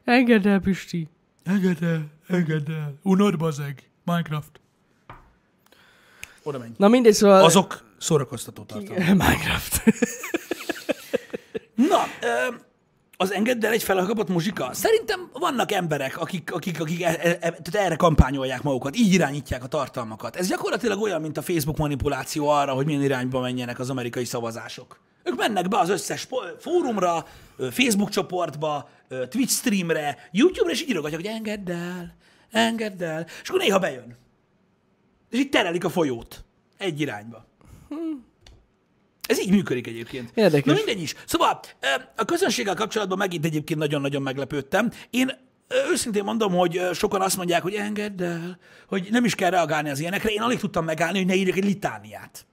[0.05, 1.09] Engedd el, Pisti.
[1.45, 2.95] Engedd el, engedd el.
[3.03, 3.91] Unod, bazeg.
[4.05, 4.61] Minecraft.
[6.43, 6.73] Oda menj.
[6.77, 7.45] Na mindegy, szóval...
[7.45, 9.07] Azok szórakoztató tartalmak.
[9.07, 9.83] Minecraft.
[11.75, 12.55] Na, ö,
[13.21, 14.73] az engedd el egy felakapott muzsika.
[14.73, 19.67] Szerintem vannak emberek, akik, akik, akik e, e, e, erre kampányolják magukat, így irányítják a
[19.67, 20.37] tartalmakat.
[20.37, 25.01] Ez gyakorlatilag olyan, mint a Facebook manipuláció arra, hogy milyen irányba menjenek az amerikai szavazások.
[25.25, 26.29] Ők mennek be az összes
[26.59, 27.27] fórumra,
[27.71, 28.89] Facebook csoportba,
[29.29, 32.17] Twitch streamre, YouTube-ra, és így írogatják, hogy engedd el,
[32.51, 34.17] engedd el, és akkor néha bejön.
[35.31, 36.45] És így terelik a folyót
[36.77, 37.47] egy irányba.
[39.29, 40.31] Ez így működik egyébként.
[40.35, 40.64] Érdekes.
[40.67, 41.14] Na mindegy is.
[41.27, 41.61] Szóval
[42.17, 44.91] a közönséggel kapcsolatban megint egyébként nagyon-nagyon meglepődtem.
[45.11, 45.33] Én
[45.91, 50.01] őszintén mondom, hogy sokan azt mondják, hogy engedd el, hogy nem is kell reagálni az
[50.01, 50.31] ilyenekre.
[50.31, 52.47] Én alig tudtam megállni, hogy ne írjak egy litániát.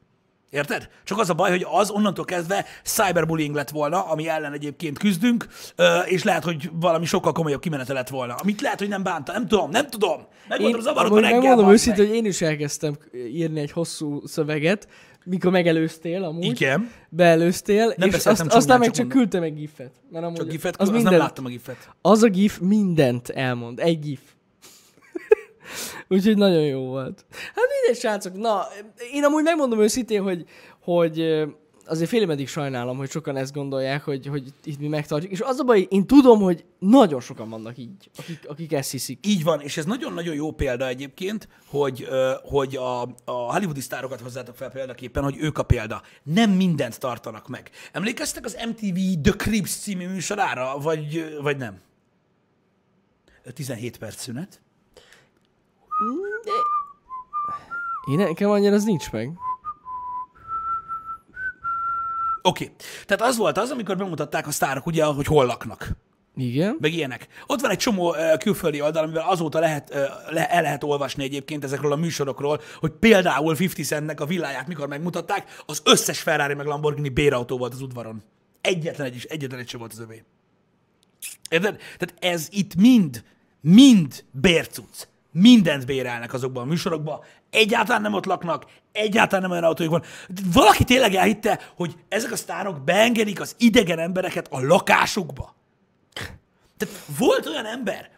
[0.50, 0.90] Érted?
[1.04, 5.48] Csak az a baj, hogy az onnantól kezdve cyberbullying lett volna, ami ellen egyébként küzdünk,
[6.06, 8.34] és lehet, hogy valami sokkal komolyabb kimenete lett volna.
[8.36, 9.32] Amit lehet, hogy nem bánta.
[9.32, 10.28] Nem tudom, nem tudom.
[10.48, 11.40] Meg Én, voltam zavarodva reggel.
[11.40, 14.88] megmondom őszintén, hogy én is elkezdtem írni egy hosszú szöveget,
[15.24, 16.46] mikor megelőztél amúgy.
[16.46, 16.92] Igen.
[17.10, 19.18] Beelőztél, Nem és azt, aztán csúnyán, meg csak csak mondom.
[19.18, 19.92] küldtem egy gifet.
[20.12, 21.90] Mert amúgy Csak gifet, az, az, minden, nem láttam a gifet.
[22.02, 23.80] az a gif mindent elmond.
[23.80, 24.20] Egy gif.
[26.08, 27.26] Úgyhogy nagyon jó volt.
[27.32, 28.34] Hát mindegy, srácok.
[28.34, 28.68] Na,
[29.14, 30.46] én amúgy megmondom őszintén, hogy,
[30.82, 31.46] hogy
[31.86, 35.32] azért fél meddig sajnálom, hogy sokan ezt gondolják, hogy, hogy itt mi megtartjuk.
[35.32, 39.28] És az a baj, én tudom, hogy nagyon sokan vannak így, akik, akik ezt hiszik.
[39.28, 42.08] Így van, és ez nagyon-nagyon jó példa egyébként, hogy,
[42.44, 46.02] hogy a, a hollywoodi sztárokat hozzátok fel példaképpen, hogy ők a példa.
[46.24, 47.70] Nem mindent tartanak meg.
[47.92, 51.82] Emlékeztek az MTV The Cribs című műsorára, vagy, vagy nem?
[53.54, 54.62] 17 perc szünet.
[58.12, 59.32] Én nekem annyira az nincs meg.
[62.42, 62.64] Oké.
[62.64, 62.76] Okay.
[63.06, 65.90] Tehát az volt az, amikor bemutatták a sztárok, ugye, hogy hol laknak.
[66.36, 66.78] Igen.
[66.80, 67.28] meg ilyenek.
[67.48, 71.24] Ott van egy csomó uh, külföldi oldal, amivel azóta lehet, uh, le, el lehet olvasni
[71.24, 76.54] egyébként ezekről a műsorokról, hogy például 50 Centnek a villáját mikor megmutatták, az összes Ferrari
[76.54, 78.24] meg Lamborghini bérautó volt az udvaron.
[78.62, 80.24] Egyetlen egy is, egyetlen egy sem volt az övé.
[81.50, 81.78] Érted?
[81.98, 83.24] Tehát ez itt mind,
[83.62, 85.08] mind bércuc.
[85.38, 87.20] Mindent bérelnek azokban a műsorokban.
[87.50, 90.04] Egyáltalán nem ott laknak, egyáltalán nem olyan autójuk van.
[90.54, 95.56] Valaki tényleg elhitte, hogy ezek a sztárok beengedik az idegen embereket a lakásukba.
[96.78, 98.10] Tehát volt olyan ember,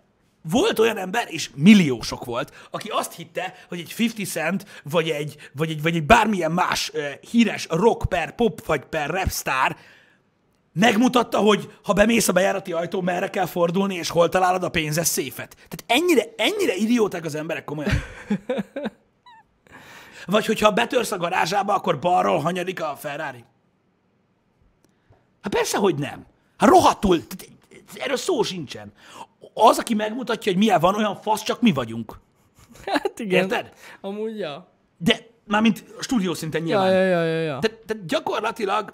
[0.42, 5.50] volt olyan ember, és milliósok volt, aki azt hitte, hogy egy 50 Cent, vagy egy,
[5.54, 9.78] vagy egy, vagy egy bármilyen más uh, híres rock per pop, vagy per rap sztár
[10.80, 15.08] megmutatta, hogy ha bemész a bejárati ajtó, merre kell fordulni, és hol találod a pénzes
[15.08, 15.56] széfet.
[15.56, 17.92] Tehát ennyire, ennyire idióták az emberek komolyan.
[20.26, 23.44] Vagy hogyha betörsz a garázsába, akkor balról hanyadik a Ferrari.
[25.42, 26.26] Hát persze, hogy nem.
[26.58, 27.22] Hát rohadtul,
[27.96, 28.92] erről szó sincsen.
[29.54, 32.20] Az, aki megmutatja, hogy milyen van, olyan fasz, csak mi vagyunk.
[32.86, 33.44] Hát igen.
[33.44, 33.74] Érted?
[34.02, 34.68] Amúgy, ja.
[34.98, 36.92] De mármint stúdió szinten Ja, nyilván.
[36.92, 37.60] ja, ja, ja, ja.
[37.60, 38.94] Tehát, tehát gyakorlatilag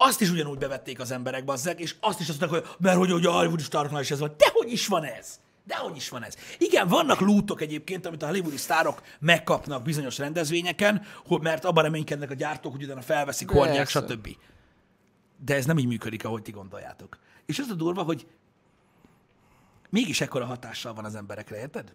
[0.00, 3.10] azt is ugyanúgy bevették az emberek, bazzeg, és azt is azt mondták, hogy mert hogy,
[3.10, 4.34] hogy a Hollywoodi sztároknál is ez van.
[4.36, 5.40] Dehogy is van ez?
[5.64, 6.34] Dehogy is van ez?
[6.58, 12.30] Igen, vannak lútok egyébként, amit a hollywoodi sztárok megkapnak bizonyos rendezvényeken, hogy, mert abban reménykednek
[12.30, 14.28] a gyártók, hogy utána felveszik, hordják, stb.
[15.44, 17.18] De ez nem így működik, ahogy ti gondoljátok.
[17.46, 18.26] És az a durva, hogy
[19.90, 21.94] mégis ekkora hatással van az emberekre, érted?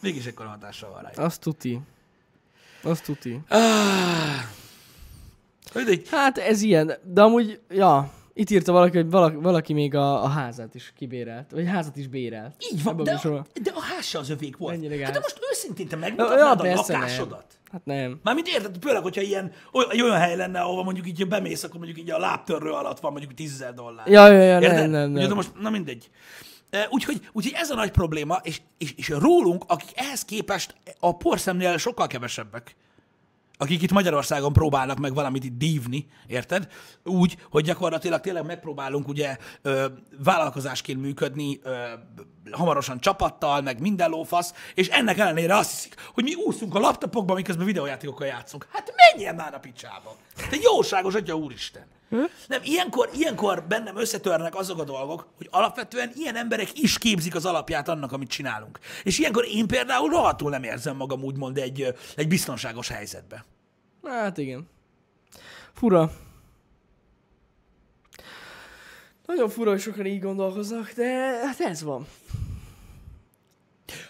[0.00, 1.18] Mégis ekkora hatással van rájuk.
[1.18, 1.80] Azt tuti.
[2.82, 3.40] Azt tuti.
[6.10, 10.28] Hát ez ilyen, de amúgy, ja, itt írta valaki, hogy valaki, valaki még a, a
[10.28, 12.54] házát is kibérelt, vagy házat is bérelt.
[12.72, 14.76] Így van, Ebben a de, de a ház se az övék volt.
[14.80, 17.44] Mennyire Hát de most őszintén te Ja, megmutatnád a persze lakásodat?
[17.48, 17.60] nem.
[17.72, 18.20] Hát nem.
[18.22, 21.98] Mármint érted, főleg, hogyha ilyen, olyan, olyan hely lenne, ahova mondjuk így bemész, akkor mondjuk
[21.98, 24.08] így a lábtörő alatt van mondjuk 10 ezer dollár.
[24.08, 24.78] Ja, ja, ja, Érted?
[24.78, 25.28] nem, nem, Ugye, nem.
[25.28, 26.10] de most, na mindegy.
[26.70, 31.16] E, Úgyhogy, úgyhogy ez a nagy probléma, és, és, és rólunk, akik ehhez képest a
[31.16, 32.76] porszemnél sokkal kevesebbek,
[33.62, 36.68] akik itt Magyarországon próbálnak meg valamit itt dívni, érted?
[37.04, 39.86] Úgy, hogy gyakorlatilag tényleg megpróbálunk ugye ö,
[40.24, 41.84] vállalkozásként működni, ö,
[42.50, 47.36] hamarosan csapattal, meg minden lófasz, és ennek ellenére azt hiszik, hogy mi úszunk a laptopokban,
[47.36, 48.66] miközben videójátékokkal játszunk.
[48.72, 50.16] Hát menjen már a picsába!
[50.50, 51.86] Te jóságos atya úristen!
[52.46, 57.44] Nem, ilyenkor, ilyenkor bennem összetörnek azok a dolgok, hogy alapvetően ilyen emberek is képzik az
[57.44, 58.78] alapját annak, amit csinálunk.
[59.02, 63.44] És ilyenkor én például rohadtul nem érzem magam úgymond egy, egy biztonságos helyzetbe.
[64.04, 64.68] Hát igen.
[65.72, 66.12] Fura.
[69.26, 71.04] Nagyon fura, hogy sokan így gondolkoznak, de
[71.46, 72.06] hát ez van.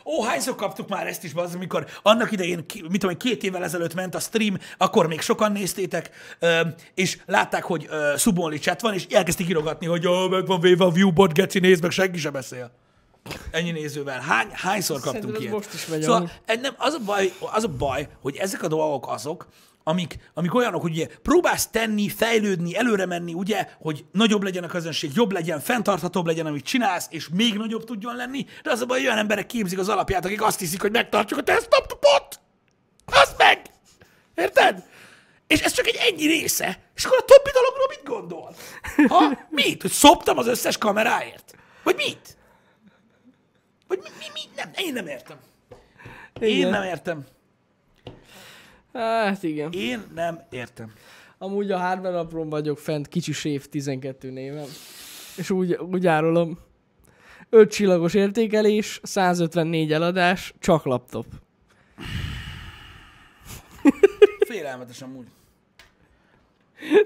[0.04, 3.64] Ó, hányszor kaptuk már ezt is, az, amikor annak idején, mit tudom, én, két évvel
[3.64, 6.10] ezelőtt ment a stream, akkor még sokan néztétek,
[6.94, 10.84] és látták, hogy ö, subonli chat van, és elkezdték írogatni, hogy ó, meg van véve
[10.84, 12.70] a viewbot, geci, nézd meg, senki sem beszél.
[13.50, 14.20] Ennyi nézővel.
[14.20, 15.54] Hány, hányszor kaptunk Szerintem ilyet?
[15.54, 19.08] most is megy, szóval, nem, az, a baj, az a baj, hogy ezek a dolgok
[19.08, 19.46] azok,
[19.84, 24.66] amik, amik olyanok, hogy ugye próbálsz tenni, fejlődni, előre menni, ugye, hogy nagyobb legyen a
[24.66, 28.86] közönség, jobb legyen, fenntarthatóbb legyen, amit csinálsz, és még nagyobb tudjon lenni, de az a
[28.86, 32.40] baj, olyan emberek képzik az alapját, akik azt hiszik, hogy megtartjuk a desktopot.
[33.04, 33.60] Az meg!
[34.34, 34.84] Érted?
[35.46, 36.78] És ez csak egy ennyi része.
[36.94, 38.54] És akkor a többi dologról mit gondol?
[39.08, 39.46] Ha?
[39.50, 39.82] Mit?
[39.82, 41.54] Hogy szoptam az összes kameráért?
[41.82, 42.36] Vagy mit?
[43.88, 44.40] Vagy mi, mi, mi?
[44.56, 45.36] Nem, én nem értem.
[46.40, 46.70] Én Igen.
[46.70, 47.26] nem értem.
[48.92, 49.72] Hát igen.
[49.72, 50.92] Én nem értem.
[51.38, 54.66] Amúgy a hardware napron vagyok fent, kicsi sév 12 névem.
[55.36, 56.58] És úgy, úgy árulom.
[57.50, 61.26] 5 csillagos értékelés, 154 eladás, csak laptop.
[64.46, 65.26] Félelmetes amúgy.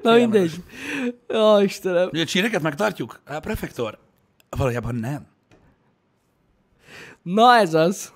[0.03, 0.20] Na Félelmetes.
[0.20, 0.62] mindegy.
[1.29, 2.09] Ja, Istenem.
[2.12, 3.20] Ugye a csireket megtartjuk?
[3.27, 3.99] A prefektor?
[4.51, 5.27] Valójában nem.
[7.22, 8.12] Na ez az.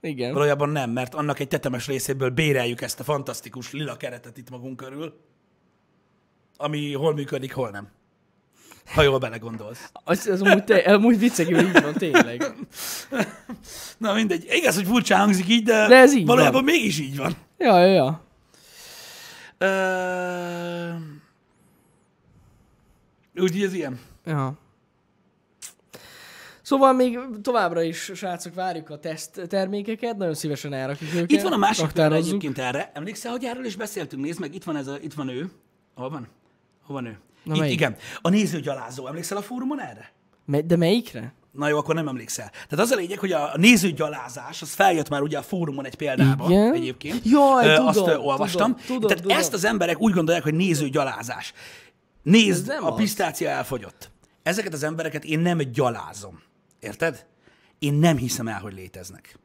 [0.00, 0.32] Igen.
[0.32, 4.76] Valójában nem, mert annak egy tetemes részéből béreljük ezt a fantasztikus lila keretet itt magunk
[4.76, 5.20] körül,
[6.56, 7.88] ami hol működik, hol nem.
[8.94, 9.90] Ha jól belegondolsz.
[9.92, 12.42] Az, az amúgy, te, amúgy viccegül így van, tényleg.
[13.98, 14.46] Na mindegy.
[14.50, 16.74] Igaz, hogy furcsa hangzik így, de, De ez így valójában van.
[16.74, 17.32] mégis így van.
[17.58, 18.22] Ja, ja, ja.
[19.58, 20.92] Ö...
[23.34, 24.00] Úgy, ez ilyen.
[24.24, 24.58] Ja.
[26.68, 31.30] Szóval még továbbra is, srácok, várjuk a teszt termékeket, nagyon szívesen elrakjuk őket.
[31.30, 32.90] Itt van a másik példa egyébként erre.
[32.94, 34.22] Emlékszel, hogy erről is beszéltünk?
[34.24, 35.50] Nézd meg, itt van, ez a, itt van ő.
[35.94, 36.28] Hol van?
[36.82, 37.18] Hol van ő?
[37.42, 37.74] Na, itt, melyik?
[37.74, 37.96] igen.
[38.20, 39.06] A nézőgyalázó.
[39.06, 40.12] Emlékszel a fórumon erre?
[40.44, 41.32] Me- de melyikre?
[41.52, 42.50] Na jó, akkor nem emlékszel.
[42.50, 46.50] Tehát az a lényeg, hogy a nézőgyalázás, az feljött már ugye a fórumon egy példában
[46.50, 46.74] Igen?
[46.74, 47.20] egyébként.
[47.24, 48.70] Jaj, Ö, tudom, Azt ö, olvastam.
[48.70, 49.36] tudom, tudom, Tehát tudom.
[49.38, 51.52] ezt az emberek úgy gondolják, hogy nézőgyalázás.
[52.22, 52.96] Nézd, a az.
[52.96, 54.10] pisztácia elfogyott.
[54.42, 56.46] Ezeket az embereket én nem gyalázom.
[56.80, 57.26] Érted?
[57.78, 59.38] Én nem hiszem el, hogy léteznek.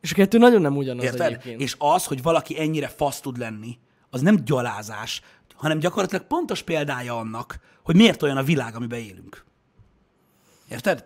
[0.00, 1.20] És a kettő nagyon nem ugyanaz Érted?
[1.20, 1.60] egyébként.
[1.60, 3.78] És az, hogy valaki ennyire fasz tud lenni,
[4.10, 5.22] az nem gyalázás,
[5.54, 9.44] hanem gyakorlatilag pontos példája annak, hogy miért olyan a világ, amiben élünk.
[10.68, 11.04] Érted?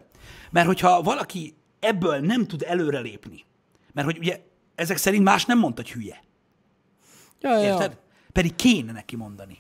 [0.51, 3.45] Mert hogyha valaki ebből nem tud előrelépni,
[3.93, 4.41] mert hogy ugye
[4.75, 6.23] ezek szerint más nem mondta, hogy hülye.
[7.41, 7.73] ja, ja.
[7.73, 7.99] Érted?
[8.33, 9.59] Pedig kéne neki mondani.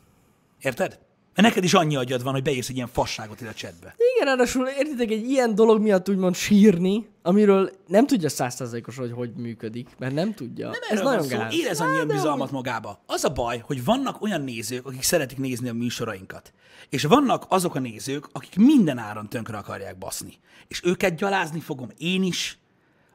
[0.60, 0.98] Érted?
[1.36, 3.94] Mert neked is annyi agyad van, hogy beírsz egy ilyen fasságot ide a chatbe.
[4.14, 9.32] Igen, ráadásul értitek, egy ilyen dolog miatt úgymond sírni, amiről nem tudja százszerzalékos, hogy hogy
[9.36, 10.70] működik, mert nem tudja.
[10.70, 11.36] Nem Ez nagyon van szó.
[11.36, 11.54] gáz.
[11.54, 13.02] Érez annyi bizalmat magába.
[13.06, 16.52] Az a baj, hogy vannak olyan nézők, akik szeretik nézni a műsorainkat.
[16.88, 20.38] És vannak azok a nézők, akik minden áron tönkre akarják baszni.
[20.68, 22.58] És őket gyalázni fogom én is,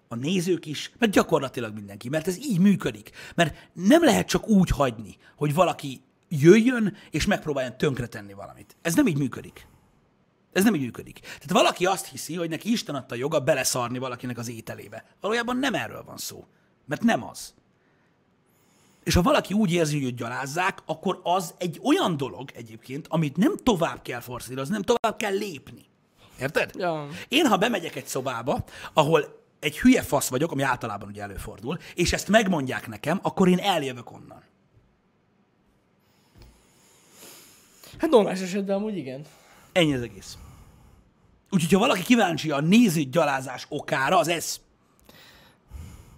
[0.08, 2.10] a nézők is, mert gyakorlatilag mindenki.
[2.10, 3.10] Mert ez így működik.
[3.36, 8.76] Mert nem lehet csak úgy hagyni, hogy valaki jöjjön és megpróbáljon tönkretenni valamit.
[8.82, 9.68] Ez nem így működik.
[10.54, 11.20] Ez nem így működik.
[11.20, 15.06] Tehát valaki azt hiszi, hogy neki Isten adta joga beleszarni valakinek az ételébe.
[15.22, 16.46] Valójában nem erről van szó.
[16.86, 17.54] Mert nem az.
[19.04, 23.38] És ha valaki úgy érzi, hogy őt gyalázzák, akkor az egy olyan dolog egyébként, amit
[23.38, 25.86] nem tovább kell forszírozni, nem tovább kell lépni.
[26.40, 26.72] Érted?
[26.76, 27.08] Ja.
[27.28, 28.64] Én, ha bemegyek egy szobába,
[28.94, 33.60] ahol egy hülye fasz vagyok, ami általában ugye előfordul, és ezt megmondják nekem, akkor én
[33.60, 34.44] eljövök onnan.
[38.02, 39.22] Hát normális esetben amúgy igen.
[39.72, 40.38] Ennyi az egész.
[41.50, 44.60] Úgyhogy, ha valaki kíváncsi a néző gyalázás okára, az ez.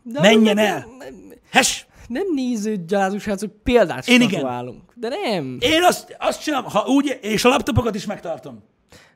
[0.04, 0.78] De Menjen nem, el!
[0.78, 1.88] Nem, nem, Hes!
[2.08, 4.30] nem néző gyalázó srácok, példát Én igen.
[4.30, 4.94] statuálunk.
[4.96, 5.58] De nem.
[5.60, 8.64] Én azt, azt csinálom, ha úgy, és a laptopokat is megtartom.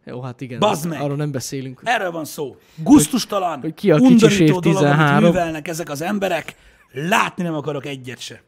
[0.06, 0.60] Jó, hát igen.
[0.60, 1.02] Bazd meg!
[1.02, 1.82] Arról nem beszélünk.
[1.84, 2.56] Erről van szó.
[2.76, 5.24] Gusztustalan, hogy ki a undorító dolog, amit 13.
[5.24, 6.56] művelnek ezek az emberek.
[6.92, 8.42] Látni nem akarok egyet se.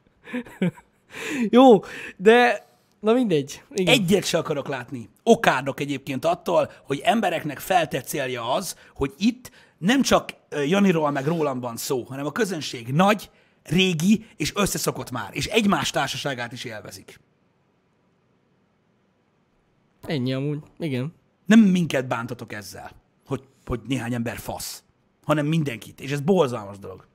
[1.50, 1.80] Jó,
[2.18, 2.68] de
[3.00, 3.64] na mindegy.
[3.74, 3.94] Igen.
[3.94, 5.10] Egyet se akarok látni.
[5.24, 10.34] Okádok egyébként attól, hogy embereknek feltett célja az, hogy itt nem csak
[10.68, 13.30] Janiról meg rólam van szó, hanem a közönség nagy
[13.64, 17.20] régi, és összeszokott már, és egymás társaságát is élvezik.
[20.02, 20.60] Ennyi amúgy.
[20.78, 21.14] Igen.
[21.46, 22.92] Nem minket bántatok ezzel,
[23.28, 24.84] hogy, hogy néhány ember fasz,
[25.24, 26.02] hanem mindenkit.
[26.02, 27.08] És ez borzalmas dolog.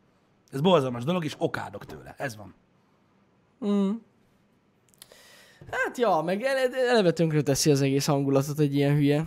[0.53, 2.15] Ez borzalmas dolog, és okádok tőle.
[2.19, 2.55] Ez van.
[5.85, 9.25] Hát ja, meg ele- eleve tönkre teszi az egész hangulatot egy ilyen hülye.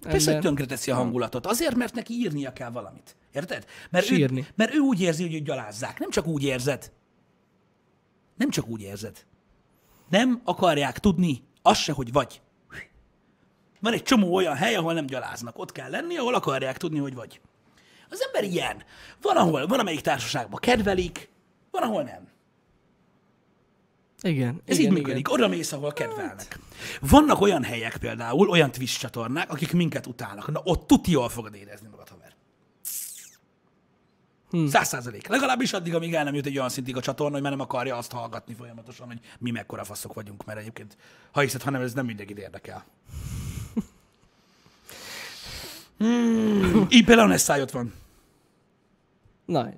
[0.00, 1.46] Persze, hogy tönkreteszi a hangulatot.
[1.46, 3.16] Azért, mert neki írnia kell valamit.
[3.32, 3.64] Érted?
[3.90, 4.40] Mert Sírni.
[4.40, 5.98] Ő, mert ő úgy érzi, hogy őt gyalázzák.
[5.98, 6.92] Nem csak úgy érzed.
[8.36, 9.24] Nem csak úgy érzed.
[10.08, 12.40] Nem akarják tudni azt se, hogy vagy.
[13.80, 15.58] Van egy csomó olyan hely, ahol nem gyaláznak.
[15.58, 17.40] Ott kell lenni, ahol akarják tudni, hogy vagy.
[18.10, 18.82] Az ember ilyen.
[19.22, 21.30] Van, ahol, van amelyik társaságban kedvelik,
[21.70, 22.28] van, ahol nem.
[24.20, 24.62] Igen.
[24.64, 25.32] Ez igen, így működik.
[25.32, 26.58] Oda mész, ahol kedvelnek.
[27.00, 30.52] Vannak olyan helyek például, olyan Twitch csatornák, akik minket utálnak.
[30.52, 32.34] Na, ott tuti jól fogod érezni magad, haver.
[34.68, 35.26] Száz százalék.
[35.26, 37.96] Legalábbis addig, amíg el nem jut egy olyan szintig a csatorna, hogy már nem akarja
[37.96, 40.96] azt hallgatni folyamatosan, hogy mi mekkora faszok vagyunk, mert egyébként,
[41.32, 42.84] ha hiszed, hanem ez nem mindenkit érdekel.
[45.98, 47.94] Hmm, így például Nessai ott van.
[49.44, 49.68] Na.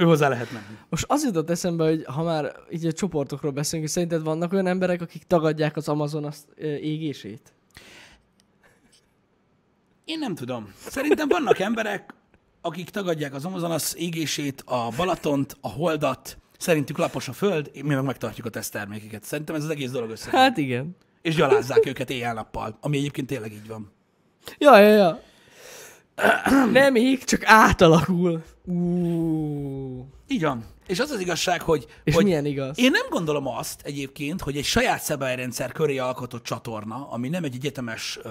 [0.00, 0.78] Ő hozzá lehet menni.
[0.88, 4.66] Most az jutott eszembe, hogy ha már így a csoportokról beszélünk, hogy szerinted vannak olyan
[4.66, 6.48] emberek, akik tagadják az Amazon azt,
[6.80, 7.52] égését?
[10.04, 10.72] Én nem tudom.
[10.76, 12.14] Szerintem vannak emberek,
[12.60, 18.04] akik tagadják az Amazonas égését, a Balatont, a Holdat, szerintük lapos a föld, mi meg
[18.04, 19.22] megtartjuk a teszttermékeket.
[19.22, 20.30] Szerintem ez az egész dolog össze.
[20.30, 20.96] Hát igen.
[21.22, 23.92] És gyalázzák őket éjjel-nappal, ami egyébként tényleg így van.
[24.58, 25.20] Ja, ja, ja.
[26.72, 28.42] Nem ég, csak átalakul.
[28.70, 30.06] Ú.
[30.28, 30.64] Így van.
[30.86, 32.78] És az az igazság, hogy, És hogy milyen igaz?
[32.78, 37.54] én nem gondolom azt egyébként, hogy egy saját szabályrendszer köré alkotott csatorna, ami nem egy
[37.54, 38.30] egyetemes ö,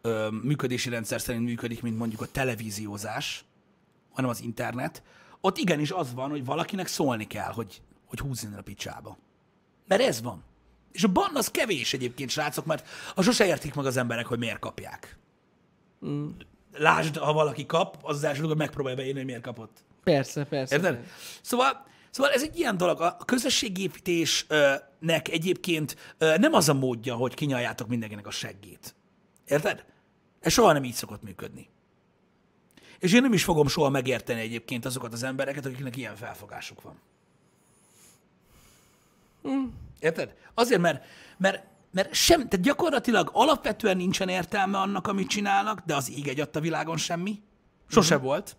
[0.00, 3.44] ö, működési rendszer szerint működik, mint mondjuk a televíziózás,
[4.12, 5.02] hanem az internet,
[5.40, 9.18] ott igenis az van, hogy valakinek szólni kell, hogy, hogy húzzon a picsába.
[9.86, 10.42] Mert ez van.
[10.92, 14.38] És a ban az kevés egyébként, srácok, mert a sose értik meg az emberek, hogy
[14.38, 15.18] miért kapják.
[16.06, 16.28] Mm.
[16.76, 19.84] Lásd, ha valaki kap, az az első dolog, hogy megpróbálja beírni, hogy miért kapott.
[20.04, 20.74] Persze, persze.
[20.74, 20.94] Érted?
[20.94, 21.10] persze.
[21.42, 23.00] Szóval, szóval ez egy ilyen dolog.
[23.00, 28.94] A közösségépítésnek egyébként nem az a módja, hogy kinyaljátok mindenkinek a seggét.
[29.46, 29.84] Érted?
[30.40, 31.68] Ez soha nem így szokott működni.
[32.98, 37.00] És én nem is fogom soha megérteni egyébként azokat az embereket, akiknek ilyen felfogásuk van.
[40.00, 40.34] Érted?
[40.54, 41.04] Azért, mert,
[41.36, 46.40] mert, mert sem, tehát gyakorlatilag alapvetően nincsen értelme annak, amit csinálnak, de az ég egy
[46.40, 47.42] adta világon semmi.
[47.88, 48.56] Sose volt.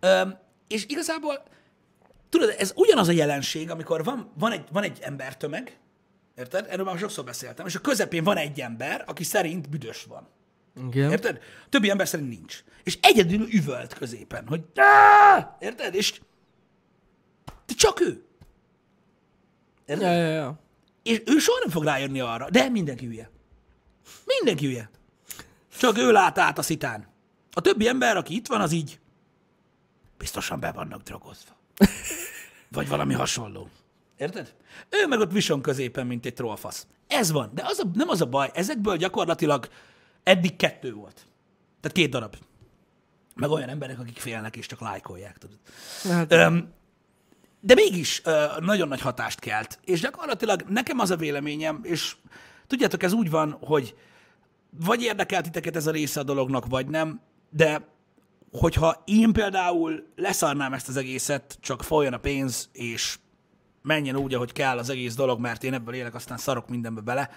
[0.00, 1.42] Öm, és igazából,
[2.28, 5.78] tudod, ez ugyanaz a jelenség, amikor van, van, egy, van egy embertömeg,
[6.36, 6.66] érted?
[6.68, 10.28] Erről már sokszor beszéltem, és a közepén van egy ember, aki szerint büdös van.
[10.88, 11.10] Igen.
[11.10, 11.38] Érted?
[11.68, 12.64] Többi ember szerint nincs.
[12.82, 15.94] És egyedül üvölt középen, hogy "Á!" érted?
[15.94, 16.20] És
[17.66, 18.25] de csak ő.
[19.86, 20.06] Érted?
[20.06, 20.58] Ja, ja, ja.
[21.02, 23.30] És ő soha nem fog rájönni arra, de mindenki hülye.
[24.24, 24.90] Mindenki hülye.
[25.78, 27.06] Csak ő lát át a szitán.
[27.52, 29.00] A többi ember, aki itt van, az így
[30.18, 31.56] biztosan be vannak drogozva.
[32.68, 33.68] Vagy valami hasonló.
[34.16, 34.54] Érted?
[34.90, 36.86] Ő meg ott vison középen, mint egy trollfasz.
[37.06, 37.50] Ez van.
[37.54, 38.50] De az a, nem az a baj.
[38.54, 39.68] Ezekből gyakorlatilag
[40.22, 41.26] eddig kettő volt.
[41.80, 42.36] Tehát két darab.
[43.34, 45.38] Meg olyan emberek, akik félnek és csak lájkolják.
[45.38, 45.58] Tudod.
[46.02, 46.72] Hát, Öm,
[47.66, 49.78] de mégis ö, nagyon nagy hatást kelt.
[49.84, 52.16] És gyakorlatilag nekem az a véleményem, és
[52.66, 53.96] tudjátok, ez úgy van, hogy
[54.70, 57.88] vagy érdekel titeket ez a része a dolognak, vagy nem, de
[58.50, 63.18] hogyha én például leszarnám ezt az egészet, csak folyjon a pénz, és
[63.82, 67.30] menjen úgy, ahogy kell az egész dolog, mert én ebből élek, aztán szarok mindenbe bele,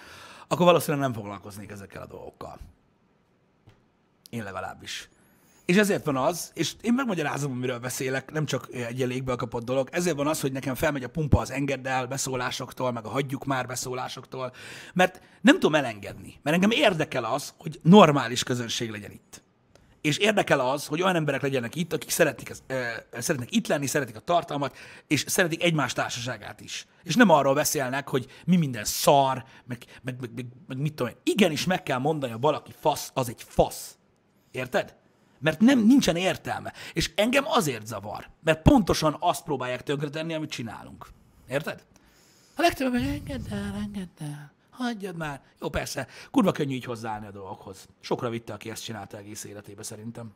[0.48, 2.58] akkor valószínűleg nem foglalkoznék ezekkel a dolgokkal.
[4.30, 5.08] Én legalábbis.
[5.70, 9.88] És ezért van az, és én megmagyarázom, amiről beszélek, nem csak egy légből kapott dolog,
[9.92, 13.66] ezért van az, hogy nekem felmegy a pumpa az engedd beszólásoktól, meg a hagyjuk már
[13.66, 14.52] beszólásoktól,
[14.94, 19.42] mert nem tudom elengedni, mert engem érdekel az, hogy normális közönség legyen itt.
[20.00, 22.82] És érdekel az, hogy olyan emberek legyenek itt, akik szeretik, ö,
[23.18, 26.86] szeretnek itt lenni, szeretik a tartalmat, és szeretik egymás társaságát is.
[27.02, 31.12] És nem arról beszélnek, hogy mi minden szar, meg, meg, meg, meg, meg mit tudom
[31.12, 31.18] én.
[31.22, 33.98] Igenis meg kell mondani, hogy valaki fasz, az egy fasz.
[34.50, 34.98] Érted?
[35.40, 36.72] Mert nem, nincsen értelme.
[36.92, 41.06] És engem azért zavar, mert pontosan azt próbálják tönkretenni, amit csinálunk.
[41.48, 41.84] Érted?
[42.56, 45.42] A legtöbb, hogy engedd el, engedd el, hagyjad már.
[45.60, 47.88] Jó, persze, kurva könnyű így hozzáállni a dolgokhoz.
[48.00, 50.32] Sokra vitte, aki ezt csinálta egész életébe szerintem.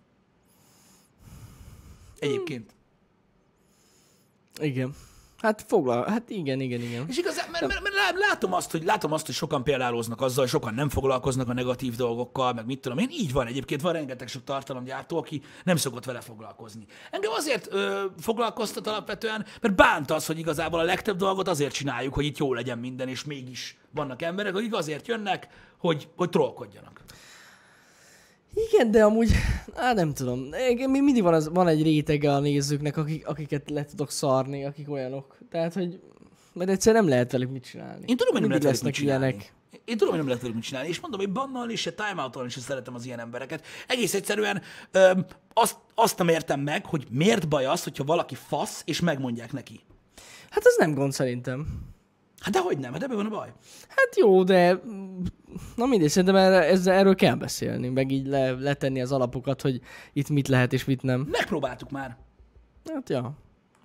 [2.19, 2.75] Egyébként.
[4.61, 4.95] igen.
[5.37, 7.09] Hát foglal, hát igen, igen, igen.
[7.09, 10.47] És igazán, mert, mert, mert lá- látom, azt, hogy, látom azt, hogy sokan példáloznak azzal,
[10.47, 13.09] sokan nem foglalkoznak a negatív dolgokkal, meg mit tudom én.
[13.11, 16.87] Így van egyébként, van rengeteg sok tartalomgyártó, aki nem szokott vele foglalkozni.
[17.11, 22.15] Engem azért ö, foglalkoztat alapvetően, mert bánt az, hogy igazából a legtöbb dolgot azért csináljuk,
[22.15, 25.49] hogy itt jó legyen minden, és mégis vannak emberek, akik azért jönnek,
[25.79, 27.01] hogy, hogy trollkodjanak.
[28.55, 29.31] Igen, de amúgy,
[29.75, 30.49] á, nem tudom.
[30.91, 35.39] Mindig van, az, van egy rétege a nézőknek, akik, akiket le tudok szarni, akik olyanok.
[35.51, 36.01] Tehát, hogy
[36.55, 38.05] mert egyszer nem lehet velük mit csinálni.
[38.07, 39.27] Én tudom, hogy nem lehet velük mit csinálni.
[39.27, 39.53] ilyenek.
[39.85, 42.39] Én tudom, hogy nem lehet velük mit csinálni, és mondom, hogy bannal is, se timeout
[42.47, 43.67] is szeretem az ilyen embereket.
[43.89, 48.83] Egész egyszerűen öm, azt, azt nem értem meg, hogy miért baj az, hogyha valaki fasz,
[48.87, 49.81] és megmondják neki.
[50.51, 51.67] Hát ez nem gond szerintem.
[52.41, 53.53] Hát de hogy nem, hát ebben van a baj.
[53.89, 54.81] Hát jó, de
[55.77, 59.81] na mindegy, szerintem erre, ezzel, erről kell beszélni, meg így le, letenni az alapokat, hogy
[60.13, 61.29] itt mit lehet és mit nem.
[61.31, 62.17] Megpróbáltuk már.
[62.93, 63.35] Hát ja.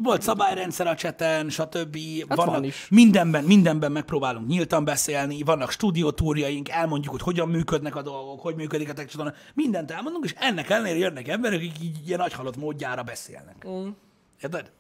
[0.01, 1.97] Volt szabályrendszer a cseten, stb.
[2.27, 2.87] Hát vannak, van is.
[2.89, 8.89] Mindenben, mindenben megpróbálunk nyíltan beszélni, vannak stúdiótúrjaink, elmondjuk, hogy hogyan működnek a dolgok, hogy működik
[8.89, 9.33] a tech csatorna.
[9.53, 13.67] Mindent elmondunk, és ennek ellenére jönnek emberek, akik így ilyen nagyhalott módjára beszélnek.
[13.67, 13.87] Mm.
[14.41, 14.71] Érted?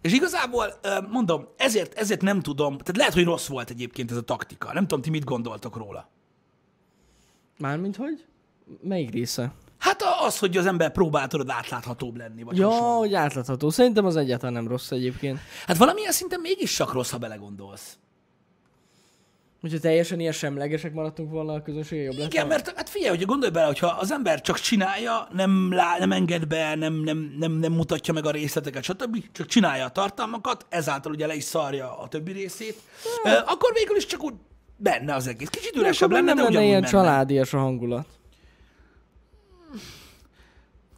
[0.00, 0.66] És igazából,
[1.10, 4.72] mondom, ezért, ezért nem tudom, tehát lehet, hogy rossz volt egyébként ez a taktika.
[4.72, 6.08] Nem tudom, ti mit gondoltok róla.
[7.58, 8.24] Mármint hogy?
[8.82, 9.52] Melyik része?
[9.78, 12.98] Hát az, hogy az ember próbál tudod átláthatóbb lenni, vagy Ja, hasonló.
[12.98, 13.70] hogy átlátható.
[13.70, 15.38] Szerintem az egyáltalán nem rossz egyébként.
[15.66, 17.96] Hát valamilyen szinten mégis csak rossz, ha belegondolsz.
[19.60, 23.26] Hogyha teljesen ilyen semlegesek maradtunk volna, a közönség jobb lett Igen, mert hát figyelj, hogy
[23.26, 27.52] gondolj bele, hogyha az ember csak csinálja, nem, lá, nem enged be, nem, nem, nem,
[27.52, 31.98] nem mutatja meg a részleteket, stb., csak csinálja a tartalmakat, ezáltal ugye le is szarja
[31.98, 32.80] a többi részét,
[33.24, 34.34] ö, akkor végül is csak úgy
[34.76, 35.48] benne az egész.
[35.48, 36.92] Kicsit üresebb lenne, nem de lenne ilyen menne.
[36.92, 38.06] családias a hangulat.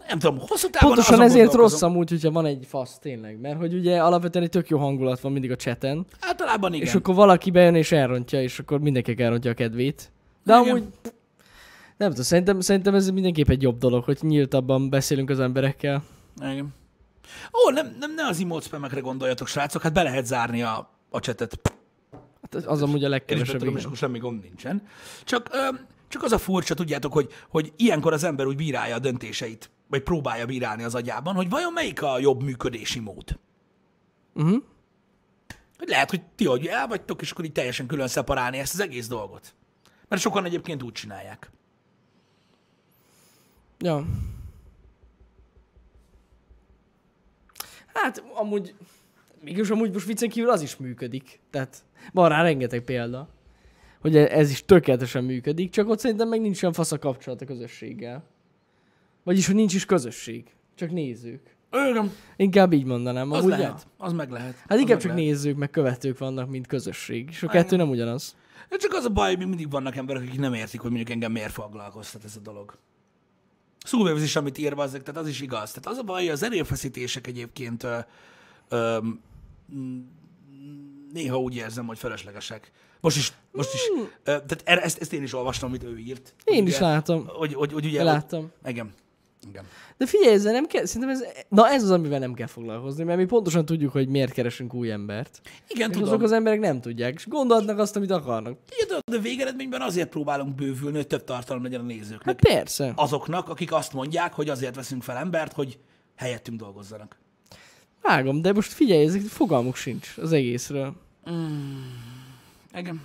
[0.09, 3.41] Nem tudom, hosszú távon Pontosan ezért rossz amúgy, hogyha van egy fasz tényleg.
[3.41, 6.07] Mert hogy ugye alapvetően egy tök jó hangulat van mindig a cseten.
[6.21, 6.87] Általában igen.
[6.87, 10.13] És akkor valaki bejön és elrontja, és akkor mindenki elrontja a kedvét.
[10.45, 10.69] De Igen.
[10.69, 10.85] amúgy
[11.97, 16.03] nem tudom, szerintem, szerintem ez mindenképp egy jobb dolog, hogy nyíltabban beszélünk az emberekkel.
[16.41, 16.75] Igen.
[17.67, 21.19] Ó, nem, nem, ne az emote spamekre gondoljatok, srácok, hát be lehet zárni a, a
[21.19, 21.61] chatet.
[22.43, 23.77] Hát az- az amúgy a Én is legkevesebb.
[23.77, 24.83] és akkor semmi gond nincsen.
[25.25, 25.59] Csak, ö,
[26.09, 30.03] csak az a furcsa, tudjátok, hogy, hogy ilyenkor az ember úgy bírálja a döntéseit, vagy
[30.03, 33.39] próbálja bírálni az agyában, hogy vajon melyik a jobb működési mód.
[34.35, 34.63] Uh-huh.
[35.79, 38.81] Hogy lehet, hogy ti, hogy el vagytok, és akkor így teljesen külön szeparálni ezt az
[38.81, 39.55] egész dolgot.
[40.09, 41.51] Mert sokan egyébként úgy csinálják.
[43.79, 44.07] Ja.
[47.87, 48.75] Hát amúgy,
[49.41, 51.41] mégis amúgy most viccen kívül az is működik.
[51.51, 53.29] Tehát van rá rengeteg példa,
[54.01, 57.45] hogy ez is tökéletesen működik, csak ott szerintem meg nincs olyan fasz a kapcsolat a
[57.45, 58.25] közösséggel.
[59.29, 61.57] Vagyis, hogy nincs is közösség, csak nézők.
[61.73, 63.33] Igen, Inkább így mondanám.
[63.33, 64.05] az lehet, ja.
[64.05, 64.57] az meg lehet.
[64.57, 65.25] Hát az inkább csak lehet.
[65.25, 67.29] nézők, meg követők vannak, mint közösség.
[67.31, 68.37] És a kettő nem ugyanaz.
[68.71, 71.53] Csak az a baj, hogy mindig vannak emberek, akik nem értik, hogy mondjuk engem miért
[71.53, 72.79] foglalkoztat ez a dolog.
[73.85, 75.73] Szóval is, amit írva, ezek, tehát az is igaz.
[75.73, 77.99] Tehát az a baj, hogy az erőfeszítések egyébként ö,
[78.69, 78.99] ö,
[81.13, 82.71] néha úgy érzem, hogy feleslegesek.
[83.01, 83.81] Most is, most is.
[83.99, 86.35] Ö, tehát erre- ezt, ezt én is olvastam, amit ő írt.
[86.45, 86.55] Hmm.
[86.55, 87.27] Én Ugye, is látom.
[87.27, 88.53] Hogy, hogy, hogy ugye, Láttam.
[88.63, 88.93] Hogy, igen.
[89.49, 89.65] Igen.
[89.97, 93.19] De figyelj, ezzel nem kell, szerintem ez, na ez az, amivel nem kell foglalkozni, mert
[93.19, 95.41] mi pontosan tudjuk, hogy miért keresünk új embert.
[95.69, 96.09] Igen, És tudom.
[96.09, 98.59] azok az emberek nem tudják, és gondolhatnak azt, amit akarnak.
[98.85, 102.25] Igen, de végeredményben azért próbálunk bővülni, hogy több tartalom legyen a nézőknek.
[102.25, 102.93] Hát persze.
[102.97, 105.79] Azoknak, akik azt mondják, hogy azért veszünk fel embert, hogy
[106.17, 107.17] helyettünk dolgozzanak.
[108.03, 110.95] Vágom, de most figyelj, ezek fogalmuk sincs az egészről.
[112.75, 113.01] Igen.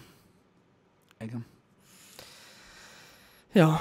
[1.19, 1.45] Igen.
[3.53, 3.79] Ja.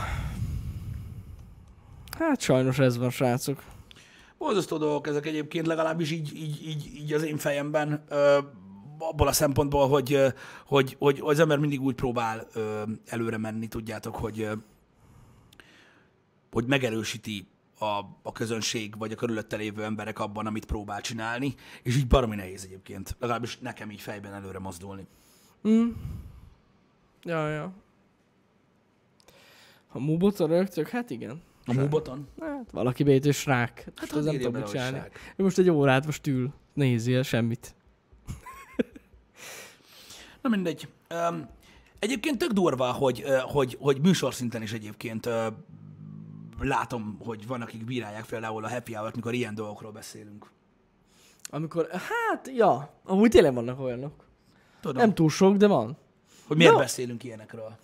[2.18, 3.62] Hát sajnos ez van, srácok.
[4.38, 8.38] Borzasztó dolgok ezek egyébként, legalábbis így, így, így, így az én fejemben, ö,
[8.98, 10.18] abból a szempontból, hogy,
[10.66, 14.48] hogy, hogy, az ember mindig úgy próbál ö, előre menni, tudjátok, hogy,
[16.52, 17.46] hogy megerősíti
[17.78, 22.36] a, a közönség, vagy a körülötte lévő emberek abban, amit próbál csinálni, és így baromi
[22.36, 23.16] nehéz egyébként.
[23.18, 25.06] Legalábbis nekem így fejben előre mozdulni.
[27.22, 27.72] Ja, ja.
[29.88, 31.42] Ha muboton rögtök, hát igen.
[31.78, 32.28] A múboton?
[32.40, 33.92] Hát valaki bejött, és rák.
[33.96, 34.98] Hát, ez nem tudom csinálni.
[35.36, 37.74] Ő most egy órát most ül, nézi el semmit.
[40.42, 40.88] Na mindegy.
[41.28, 41.48] Um,
[41.98, 45.46] egyébként tök durva, hogy, hogy, hogy műsorszinten is egyébként uh,
[46.60, 50.50] látom, hogy van, akik bírálják például a happy hour mikor ilyen dolgokról beszélünk.
[51.50, 54.24] Amikor, hát, ja, amúgy tényleg vannak olyanok.
[54.80, 55.96] Tudom, Nem túl sok, de van.
[56.46, 56.78] Hogy miért Ja.
[56.78, 57.76] beszélünk ilyenekről.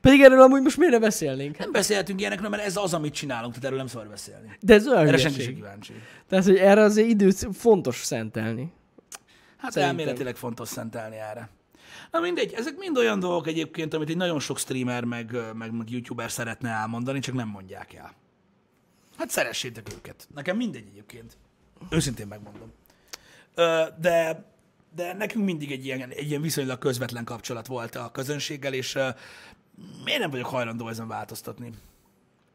[0.00, 1.58] Pedig erről amúgy most miért ne beszélnénk?
[1.58, 4.56] Nem beszélhetünk ilyenekről, mert ez az, amit csinálunk, tehát erről nem szabad beszélni.
[4.60, 5.92] De ez olyan Erre senki sem kíváncsi.
[6.28, 8.72] Tehát, hogy erre azért időt fontos szentelni.
[9.56, 9.98] Hát Szerintem.
[9.98, 11.48] elméletileg fontos szentelni erre.
[12.10, 15.90] Na mindegy, ezek mind olyan dolgok egyébként, amit egy nagyon sok streamer meg, meg, meg
[15.90, 18.12] youtuber szeretne elmondani, csak nem mondják el.
[19.18, 20.28] Hát szeressétek őket.
[20.34, 21.36] Nekem mindegy egyébként.
[21.90, 22.72] Őszintén megmondom.
[23.54, 24.44] Ö, De,
[24.96, 28.98] de nekünk mindig egy ilyen, egy ilyen viszonylag közvetlen kapcsolat volt a közönséggel, és
[30.04, 31.70] miért nem vagyok hajlandó ezen változtatni?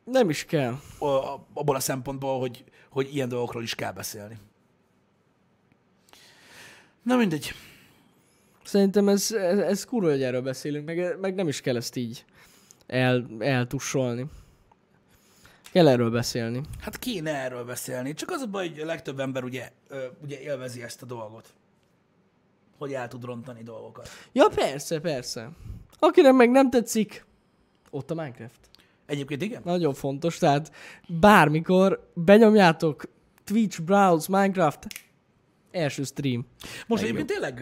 [0.03, 0.71] Nem is kell.
[0.99, 4.37] A- Abból a szempontból, hogy, hogy ilyen dolgokról is kell beszélni.
[7.03, 7.53] Na mindegy.
[8.63, 12.25] Szerintem ez, ez, ez kurva, hogy erről beszélünk, meg, meg nem is kell ezt így
[12.87, 14.25] el, eltussolni.
[15.71, 16.61] Kell erről beszélni.
[16.79, 18.13] Hát kéne erről beszélni.
[18.13, 19.71] Csak az a baj, hogy a legtöbb ember ugye,
[20.23, 21.53] ugye élvezi ezt a dolgot.
[22.82, 24.09] Hogy el tud rontani dolgokat.
[24.32, 25.49] Ja, persze, persze.
[25.99, 27.25] Akinek meg nem tetszik,
[27.89, 28.59] ott a Minecraft.
[29.05, 29.61] Egyébként igen?
[29.65, 30.71] Nagyon fontos, tehát
[31.07, 33.03] bármikor benyomjátok
[33.43, 34.88] Twitch, Browse, Minecraft,
[35.71, 36.45] első stream.
[36.88, 37.55] Most egyébként tényleg,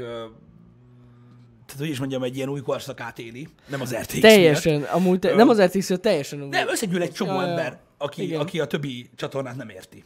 [1.65, 3.47] tehát hogy is mondjam, egy ilyen új korszakát éli.
[3.67, 6.47] Nem az RTX Teljesen, amúgy te, nem az RTX, teljesen úgy.
[6.49, 6.63] miatt.
[6.63, 7.47] Nem, összegyűl egy csomó Ja, ja.
[7.47, 8.39] ember, aki, Igen.
[8.39, 10.03] aki a többi csatornát nem érti.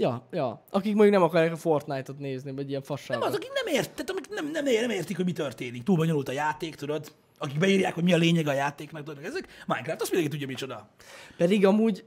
[0.00, 0.62] Ja, ja.
[0.70, 3.24] Akik mondjuk nem akarják a Fortnite-ot nézni, vagy ilyen Nem fasságot.
[3.24, 5.82] az, akik nem ért, tehát akik nem, nem, nem értik, hogy mi történik.
[5.82, 7.12] Túl bonyolult a játék, tudod?
[7.38, 10.88] Akik beírják, hogy mi a lényeg a játéknak, tudod, ezek Minecraft, azt mindenki tudja micsoda.
[11.36, 12.04] Pedig amúgy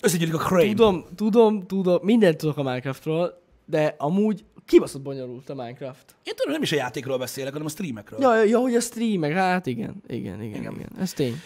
[0.00, 0.66] Összegyűlik a crane.
[0.68, 6.14] tudom, tudom, tudom, mindent tudok a Minecraftról, de amúgy kibaszott bonyolult a Minecraft.
[6.22, 8.20] Én tudom, nem is a játékról beszélek, hanem a streamekről.
[8.20, 10.72] Ja, ja, ja hogy a streamek, hát igen, igen, igen, igen.
[10.72, 10.90] igen.
[11.00, 11.40] Ez tény.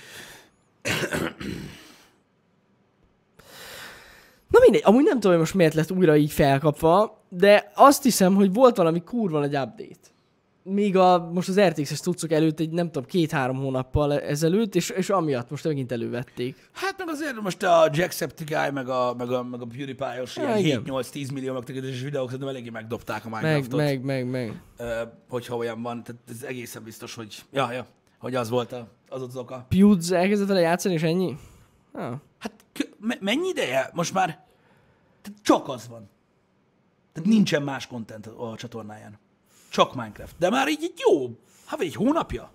[4.59, 8.35] Na mindegy, amúgy nem tudom, hogy most miért lett újra így felkapva, de azt hiszem,
[8.35, 10.09] hogy volt valami kurva nagy update.
[10.63, 15.11] Míg a, most az RTX-es cuccok előtt egy nem tudom, két-három hónappal ezelőtt, és, és
[15.11, 16.71] amiatt most megint elővették.
[16.73, 20.83] Hát meg azért most a Jacksepticeye, meg a, meg a, meg a PewDiePie-os Ja, ilyen
[20.87, 23.81] 7-8-10 millió megtekintéses videók szerintem eléggé megdobták a Meg, Minecraftot.
[23.81, 24.63] meg, meg, meg.
[24.77, 27.87] Ö, hogyha olyan van, tehát ez egészen biztos, hogy, ja, ja,
[28.19, 29.67] hogy az volt a, az az oka.
[29.69, 31.37] Pewds elkezdett vele játszani, és ennyi?
[31.93, 32.13] Ah.
[32.39, 32.53] Hát
[33.21, 33.91] mennyi ideje?
[33.93, 34.47] Most már
[35.23, 36.09] tehát csak az van.
[37.13, 39.19] Tehát nincsen más content a, csatornáján.
[39.69, 40.35] Csak Minecraft.
[40.39, 42.51] De már így, így jó, hát vagy egy hónapja?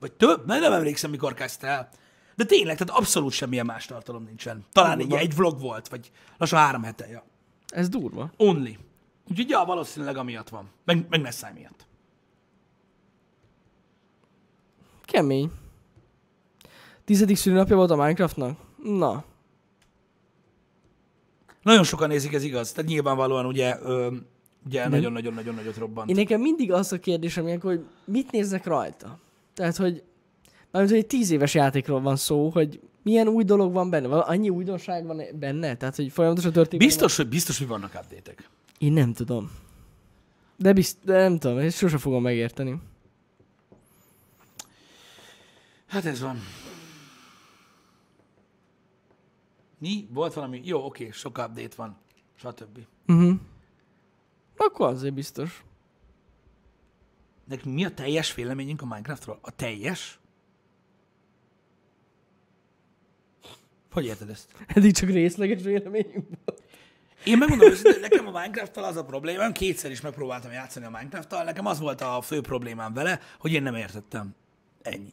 [0.00, 0.46] Vagy több?
[0.46, 1.88] Mert nem emlékszem, mikor kezdte el.
[2.36, 4.64] De tényleg, tehát abszolút semmilyen más tartalom nincsen.
[4.72, 7.24] Talán egy, egy vlog volt, vagy lassan három hete, ja.
[7.68, 8.30] Ez durva.
[8.36, 8.78] Only.
[9.30, 10.70] Úgyhogy ja, valószínűleg amiatt van.
[10.84, 11.86] Meg, meg Nessai miatt.
[15.04, 15.50] Kemény.
[17.04, 18.58] Tizedik szülinapja volt a Minecraftnak?
[18.82, 19.24] Na.
[21.68, 22.72] Nagyon sokan nézik, ez igaz.
[22.72, 23.76] Tehát nyilvánvalóan ugye,
[24.66, 26.10] ugye nagyon-nagyon-nagyon nagyot robbant.
[26.10, 29.18] Én nekem mindig az a kérdésem ilyenkor, hogy mit néznek rajta.
[29.54, 30.02] Tehát, hogy
[30.70, 34.28] mármint, hogy egy tíz éves játékról van szó, hogy milyen új dolog van benne, Val-
[34.28, 36.86] annyi újdonság van benne, tehát, hogy folyamatosan történik.
[36.86, 38.48] Biztos, hogy biztos, hogy vannak update-ek.
[38.78, 39.50] Én nem tudom.
[40.56, 42.80] De, bizt, de nem tudom, ezt sose fogom megérteni.
[45.86, 46.38] Hát ez van.
[49.78, 50.08] Mi?
[50.10, 50.60] Volt valami?
[50.64, 51.98] Jó, oké, sok update van.
[52.34, 52.78] Stb.
[53.06, 53.34] Uh-huh.
[54.56, 55.64] Akkor azért biztos.
[57.44, 59.38] Nekünk mi a teljes véleményünk a Minecraftról?
[59.42, 60.18] A teljes?
[63.92, 64.52] Hogy érted ezt?
[64.66, 66.62] Eddig csak részleges véleményünk volt.
[67.24, 71.44] Én megmondom, hogy nekem a Minecraft-tal az a problémám, kétszer is megpróbáltam játszani a Minecraft-tal,
[71.44, 74.34] nekem az volt a fő problémám vele, hogy én nem értettem.
[74.82, 75.12] Ennyi.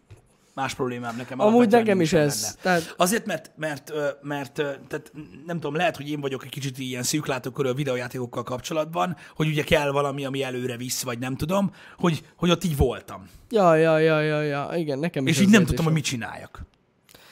[0.56, 2.58] Más problémám nekem Amúgy nekem is ez.
[2.62, 5.12] Tehát, Azért, mert, mert, mert, tehát
[5.46, 9.64] nem tudom, lehet, hogy én vagyok egy kicsit ilyen szűklátókörű a videójátékokkal kapcsolatban, hogy ugye
[9.64, 13.30] kell valami, ami előre visz, vagy nem tudom, hogy, hogy ott így voltam.
[13.50, 16.62] ja, ja, ja, ja, ja, igen, nekem is És így nem tudtam, hogy mit csináljak.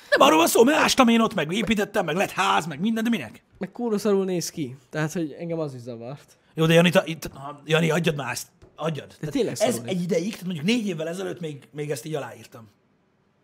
[0.09, 3.03] Nem arról van szó, mert ástam én ott, meg építettem, meg lett ház, meg minden,
[3.03, 3.43] de minek?
[3.57, 4.75] Meg kurva szarul néz ki.
[4.89, 6.37] Tehát, hogy engem az is zavart.
[6.53, 7.29] Jó, de Jani, ta, itt,
[7.65, 8.47] Jani adjad már ezt.
[8.75, 9.15] Adjad.
[9.19, 9.81] Tehát tényleg ez néz.
[9.85, 12.67] egy ideig, tehát mondjuk négy évvel ezelőtt még, még ezt így aláírtam.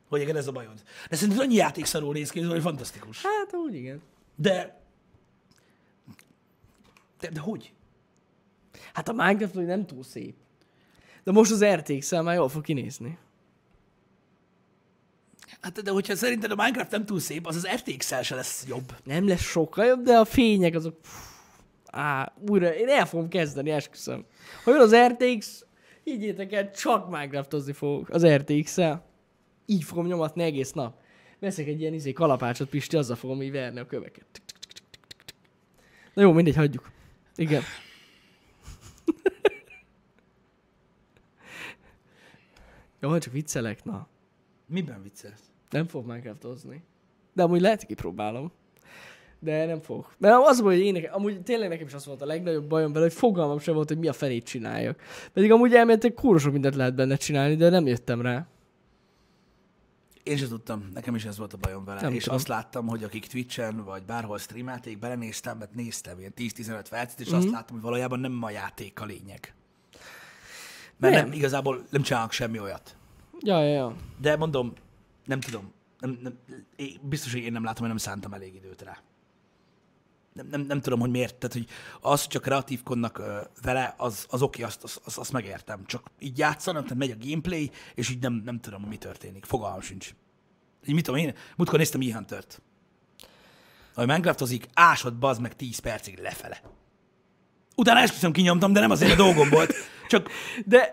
[0.10, 0.84] Hogy igen, ez a bajod.
[1.10, 3.22] De szerintem annyi játék szarul néz ki, hogy fantasztikus.
[3.22, 4.02] Hát, úgy igen.
[4.36, 4.82] De...
[7.20, 7.74] De, de hogy?
[8.94, 10.36] Hát a Minecraft hogy nem túl szép.
[11.24, 13.18] De most az RTX-el már jól fog kinézni.
[15.62, 18.96] Hát de hogyha szerinted a Minecraft nem túl szép, az az RTX-el se lesz jobb.
[19.04, 21.00] Nem lesz sokkal jobb, de a fények azok...
[21.86, 24.26] Á, újra, én el fogom kezdeni, esküszöm.
[24.64, 25.66] Ha jön az RTX,
[26.04, 29.09] higgyétek el, csak Minecraftozni fogok az RTX-el.
[29.70, 31.00] Így fogom nyomatni egész nap.
[31.40, 34.42] Veszek egy ilyen izé kalapácsot, Pisti, azzal fogom így verni a köveket.
[36.14, 36.92] Na jó, mindegy, hagyjuk.
[37.36, 37.62] Igen.
[43.00, 44.08] jó, csak viccelek, na.
[44.68, 45.52] Miben viccelsz?
[45.70, 46.84] Nem fog Minecraftozni.
[47.34, 48.52] De amúgy lehet, kipróbálom.
[49.40, 50.16] De nem fogok.
[50.18, 53.06] Mert az hogy én nekem, amúgy tényleg nekem is az volt a legnagyobb bajom vele,
[53.06, 55.02] hogy fogalmam sem volt, hogy mi a felét csináljak.
[55.34, 58.48] Pedig amúgy elméletek kurva sok mindent lehet benne csinálni, de nem jöttem rá.
[60.30, 62.02] Én sem tudtam, nekem is ez volt a bajom vele.
[62.02, 62.38] Nem és tudom.
[62.38, 67.28] azt láttam, hogy akik Twitch-en vagy bárhol streamelték, belenéztem, mert néztem ilyen 10-15 percet, és
[67.28, 67.36] Mhm.
[67.36, 69.54] azt láttam, hogy valójában nem a játék a lényeg.
[70.98, 71.22] Mert nem.
[71.22, 71.24] Nem.
[71.30, 72.96] nem igazából nem csinálnak semmi olyat.
[73.40, 73.96] Ja, ja, ja.
[74.22, 74.74] De mondom,
[75.26, 75.72] nem tudom.
[76.00, 76.38] Nem, nem,
[76.76, 78.98] én, biztos, hogy én nem látom, hogy nem szántam elég időt rá.
[80.42, 81.36] Nem, nem, nem tudom, hogy miért.
[81.36, 81.66] Tehát, hogy
[82.02, 83.22] az, hogy csak kreatívkodnak
[83.62, 85.86] vele, az, az oké, azt, azt, azt, azt megértem.
[85.86, 89.46] Csak így játszanak, tehát megy a gameplay, és így nem, nem tudom, hogy mi történik.
[89.46, 90.14] Fogalmam sincs.
[90.86, 92.62] Így mit tudom én, múltkor néztem e Huntert.
[93.94, 96.62] Ahogy Minecraftozik, ásod bazd meg 10 percig lefele.
[97.76, 99.74] Utána esküszöm kinyomtam, de nem azért a dolgom volt.
[100.08, 100.30] Csak
[100.66, 100.92] De,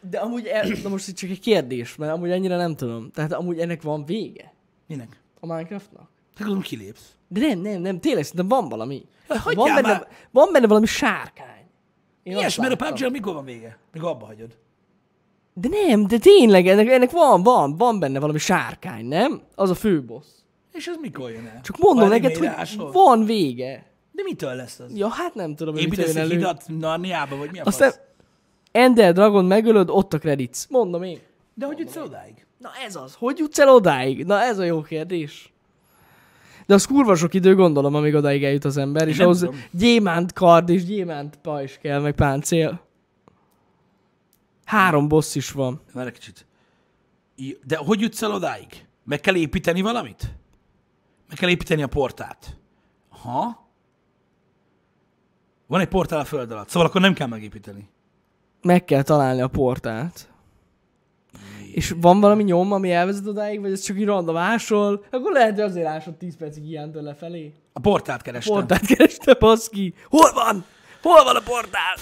[0.00, 3.10] de amúgy, el, na most itt csak egy kérdés, mert amúgy ennyire nem tudom.
[3.10, 4.52] Tehát amúgy ennek van vége
[4.86, 5.20] minek?
[5.40, 6.08] a Minecraftnak?
[6.34, 7.16] Hát gondolom kilépsz.
[7.32, 8.94] De nem, nem, nem, tényleg szerintem van valami.
[9.28, 10.08] Ja, Van hagyjál benne, már!
[10.30, 11.48] van benne valami sárkány.
[12.22, 13.78] Én azt Ilyesmi, mert a pubg mikor van vége?
[13.92, 14.56] Mikor abba hagyod?
[15.54, 19.42] De nem, de tényleg, ennek, ennek van, van, van benne valami sárkány, nem?
[19.54, 20.28] Az a főbossz.
[20.72, 21.60] És ez mikor jön el?
[21.60, 23.86] Csak mondom elég neked, hogy van vége.
[24.12, 24.96] De mitől lesz az?
[24.96, 26.34] Ja, hát nem tudom, hogy mit Építesz jön elő.
[26.36, 28.00] hidat Narniába, vagy mi a Aztán fasz?
[28.72, 30.58] Ender Dragon megölöd, ott a credits.
[30.68, 31.18] Mondom én.
[31.54, 32.46] De hogy jutsz el odáig?
[32.58, 33.14] Na ez az.
[33.18, 34.24] Hogy jutsz el odáig?
[34.24, 35.51] Na ez a jó kérdés.
[36.66, 39.60] De az kurva sok idő gondolom, amíg odáig eljut az ember, és ahhoz tudom.
[39.70, 42.86] gyémánt kard és gyémánt pajzs kell, meg páncél.
[44.64, 45.80] Három boss is van.
[45.92, 46.46] Várj egy kicsit.
[47.64, 48.86] De hogy jutsz el odáig?
[49.04, 50.34] Meg kell építeni valamit?
[51.28, 52.56] Meg kell építeni a portát.
[53.08, 53.66] Ha?
[55.66, 57.88] Van egy portál a föld alatt, szóval akkor nem kell megépíteni.
[58.62, 60.31] Meg kell találni a portált.
[61.72, 65.54] És van valami nyom, ami elvezet odáig, vagy ez csak így random ásol, akkor lehet,
[65.54, 67.52] hogy azért ásod 10 percig ilyentől lefelé.
[67.72, 68.54] A portát kerestem.
[68.54, 69.94] Portált kereste, baszki.
[70.08, 70.64] Hol van?
[71.02, 71.96] Hol van a portál?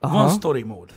[0.00, 0.18] Aha.
[0.18, 0.90] Van story mód.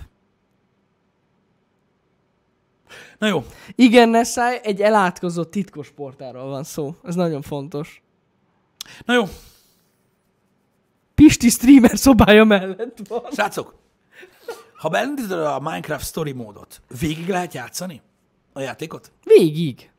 [3.17, 6.95] Na jó, Igen, Nessai, egy elátkozott titkos portáról van szó.
[7.03, 8.01] Ez nagyon fontos.
[9.05, 9.23] na jó.
[11.19, 13.23] Pisti streamer szobája mellett van.
[13.31, 13.75] Srácok,
[14.75, 18.01] ha beindítod a Minecraft story módot, végig lehet játszani
[18.53, 19.11] a játékot?
[19.23, 19.91] Végig.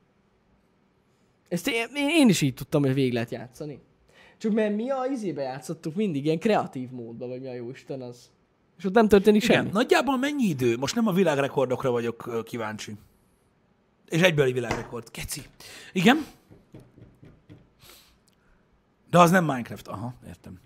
[1.48, 3.80] Ezt én, én, is így tudtam, hogy végig lehet játszani.
[4.38, 8.02] Csak mert mi a izébe játszottuk mindig, ilyen kreatív módba, vagy mi a jó Isten
[8.02, 8.30] az.
[8.78, 9.56] És ott nem történik Igen.
[9.56, 9.70] semmi.
[9.72, 10.76] Nagyjából mennyi idő?
[10.76, 12.92] Most nem a világrekordokra vagyok kíváncsi.
[14.08, 15.10] És egyből világrekord.
[15.10, 15.42] Keci.
[15.92, 16.26] Igen?
[19.10, 19.88] De az nem Minecraft.
[19.88, 20.60] Aha, értem.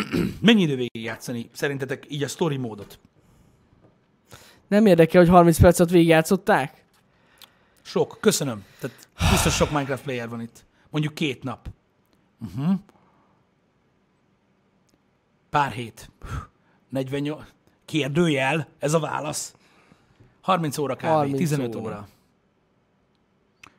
[0.40, 2.98] mennyi idő végig játszani szerintetek így a story módot?
[4.68, 6.84] Nem érdekel, hogy 30 percet végigjátszották?
[7.82, 8.18] Sok.
[8.20, 8.64] Köszönöm.
[8.80, 10.64] Tehát biztos sok Minecraft player van itt.
[10.90, 11.68] Mondjuk két nap.
[12.40, 12.78] Uh-huh.
[15.50, 16.10] Pár hét.
[16.88, 17.42] 48.
[17.84, 19.54] Kérdőjel, ez a válasz.
[20.40, 21.02] 30 óra kb.
[21.02, 21.78] 30 15 óra.
[21.78, 21.88] óra.
[21.88, 22.08] óra.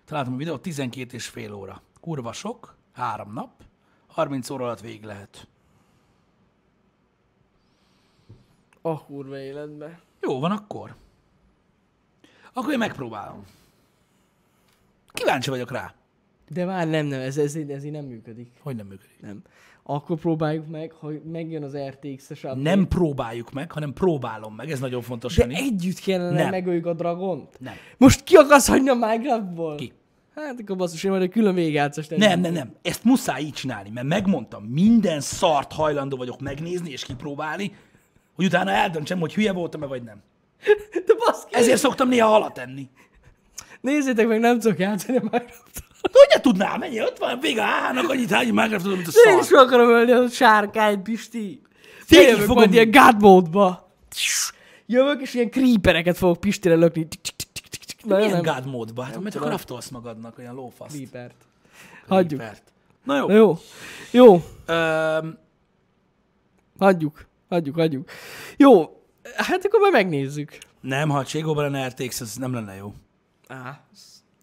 [0.06, 1.82] Találtam a videót, 12 és fél óra.
[2.00, 3.50] Kurva sok, három nap,
[4.08, 5.48] 30 óra alatt végig lehet.
[8.82, 10.00] A kurva életbe.
[10.22, 10.96] Jó van akkor.
[12.54, 13.44] Akkor én megpróbálom.
[15.14, 15.94] Kíváncsi vagyok rá,
[16.50, 18.52] De már nem, nem, ez, ez, ez így nem működik.
[18.62, 19.22] hogy nem működik.
[19.22, 19.42] Nem.
[19.84, 22.62] Akkor próbáljuk meg, ha megjön az RTX-es update.
[22.62, 24.72] Nem próbáljuk meg, hanem próbálom meg.
[24.72, 25.56] Ez nagyon fontos, De Jani.
[25.56, 26.50] együtt kellene Nem.
[26.50, 27.60] megöljük a dragont.
[27.60, 27.74] Nem.
[27.98, 29.76] Most ki akarsz hagyni a Minecraftból?
[29.76, 29.94] Ki?
[30.36, 32.74] Hát akkor basszus, én majd egy külön végigjátszást Nem, nem, nem.
[32.82, 37.72] Ezt muszáj így csinálni, mert megmondtam, minden szart hajlandó vagyok megnézni és kipróbálni,
[38.40, 40.22] hogy utána eldöntsem, hogy hülye voltam-e vagy nem.
[41.06, 42.90] De baszki, Ezért szoktam néha halat enni.
[43.82, 45.84] nézzétek meg, nem tudok játszani a Minecraft.
[46.02, 47.02] Hogy tudnál, mennyi?
[47.02, 49.60] Ott van, vége a hának, annyit hány Minecraft mint a De én is szar.
[49.66, 51.62] akarom ölni a sárkányt, Pisti.
[52.10, 53.92] Jövök fogom- majd ilyen God mode-ba.
[54.86, 57.08] Jövök, és ilyen creepereket fogok Pistire lökni.
[58.04, 58.42] Na, Milyen.
[58.42, 59.02] God módba?
[59.04, 59.48] Hát, mert csak tudom.
[59.48, 60.96] craftolsz magadnak olyan lófaszt.
[60.96, 61.36] Creepert.
[62.08, 62.42] Hagyjuk.
[63.04, 63.28] Na jó.
[63.28, 63.58] Na jó.
[64.12, 64.44] Jó.
[64.66, 65.38] Öm,
[66.80, 67.26] Hagyjuk.
[67.50, 68.10] Hagyjuk, hagyjuk.
[68.58, 69.04] Jó.
[69.36, 70.58] Hát akkor majd megnézzük.
[70.82, 72.94] nem, ha a Cségóban lenne RTX, az nem lenne jó.
[73.48, 73.86] Á,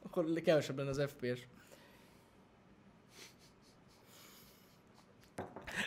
[0.04, 1.40] akkor kevesebb lenne az FPS.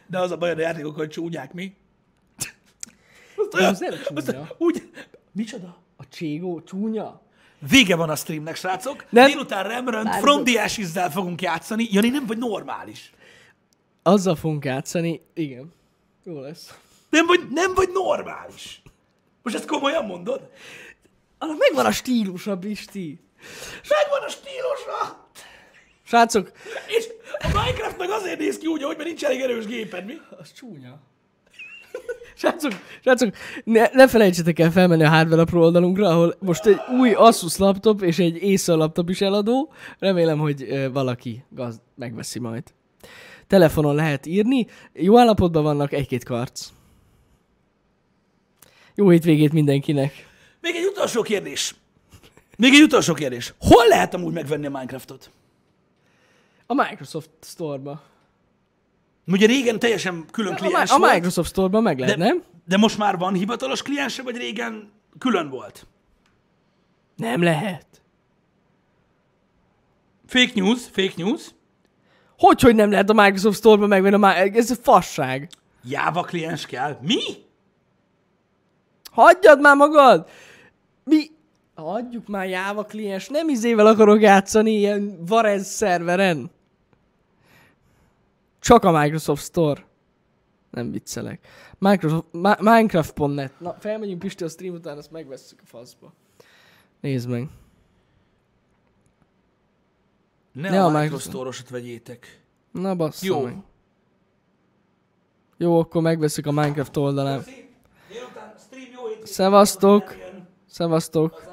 [0.08, 1.76] De az a baj, hogy a játékok, hogy csúnyák mi.
[3.52, 4.48] Az nem csúnya.
[4.58, 4.90] Úgy,
[5.32, 5.78] micsoda?
[5.98, 7.22] A Cségó csúnya?
[7.70, 9.06] Vége van a streamnek, srácok.
[9.10, 9.26] Nem.
[9.26, 11.88] Délután Rembrandt Várj, From the Ashes-zel fogunk játszani.
[11.92, 13.14] Jani, nem vagy normális.
[14.04, 15.22] Azzal fogunk játszani.
[15.34, 15.74] Igen.
[16.24, 16.78] Jó lesz.
[17.10, 18.82] Nem vagy, nem vagy normális.
[19.44, 20.50] Most ezt komolyan mondod?
[21.38, 23.20] Annak megvan a stílusa, Pisti.
[23.90, 25.28] Megvan a stílusra!
[26.04, 26.52] Srácok,
[26.88, 27.08] És
[27.40, 30.14] a Minecraft meg azért néz ki úgy, hogy mert nincs elég erős géped, mi?
[30.40, 31.00] az csúnya.
[32.36, 32.72] Srácok,
[33.04, 37.58] srácok, ne, ne felejtsetek el felmenni a Hardware Pro oldalunkra, ahol most egy új Asus
[37.58, 39.72] laptop és egy Acer laptop is eladó.
[40.00, 42.64] Remélem, hogy ö, valaki gaz megveszi majd.
[43.48, 46.68] Telefonon lehet írni, jó állapotban vannak egy-két karc.
[49.00, 50.28] Jó hétvégét mindenkinek.
[50.62, 51.76] Még egy utolsó kérdés.
[52.58, 53.54] Még egy utolsó kérdés.
[53.60, 55.32] Hol lehet amúgy megvenni a Minecraftot?
[56.66, 58.02] A Microsoft Store-ba.
[59.28, 62.44] Ugye régen teljesen külön A, kliens a volt, Microsoft Store-ba meg lehet, de, nem?
[62.66, 65.88] de most már van hivatalos kliense, vagy régen külön volt?
[67.16, 67.86] Nem lehet.
[70.26, 71.42] Fake news, fake news.
[72.38, 75.50] Hogy, hogy nem lehet a Microsoft Store-ba megvenni a Mi- Ez fasság.
[75.84, 76.98] Java kliens kell.
[77.02, 77.48] Mi?
[79.20, 80.30] Hagyjad már magad!
[81.04, 81.26] Mi?
[81.76, 86.52] Hagyjuk már Java kliens, nem izével akarok játszani ilyen Varez szerveren.
[88.60, 89.86] Csak a Microsoft Store.
[90.70, 91.48] Nem viccelek.
[91.78, 93.60] Microsoft, Ma- Minecraft.net.
[93.60, 96.14] Na, felmegyünk Pisti a stream után, azt megvesszük a faszba.
[97.02, 97.48] Nézd meg.
[100.52, 101.28] Ne, Ne a a Microsoft.
[101.30, 102.44] Store-osat vegyétek.
[102.72, 103.42] Na bassza Jó.
[103.42, 103.56] meg.
[105.58, 107.38] Jó, akkor megveszük a Minecraft oldalán.
[107.38, 107.69] Hétvégét.
[109.24, 110.16] Szevasztok!
[110.68, 111.49] Szevasztok!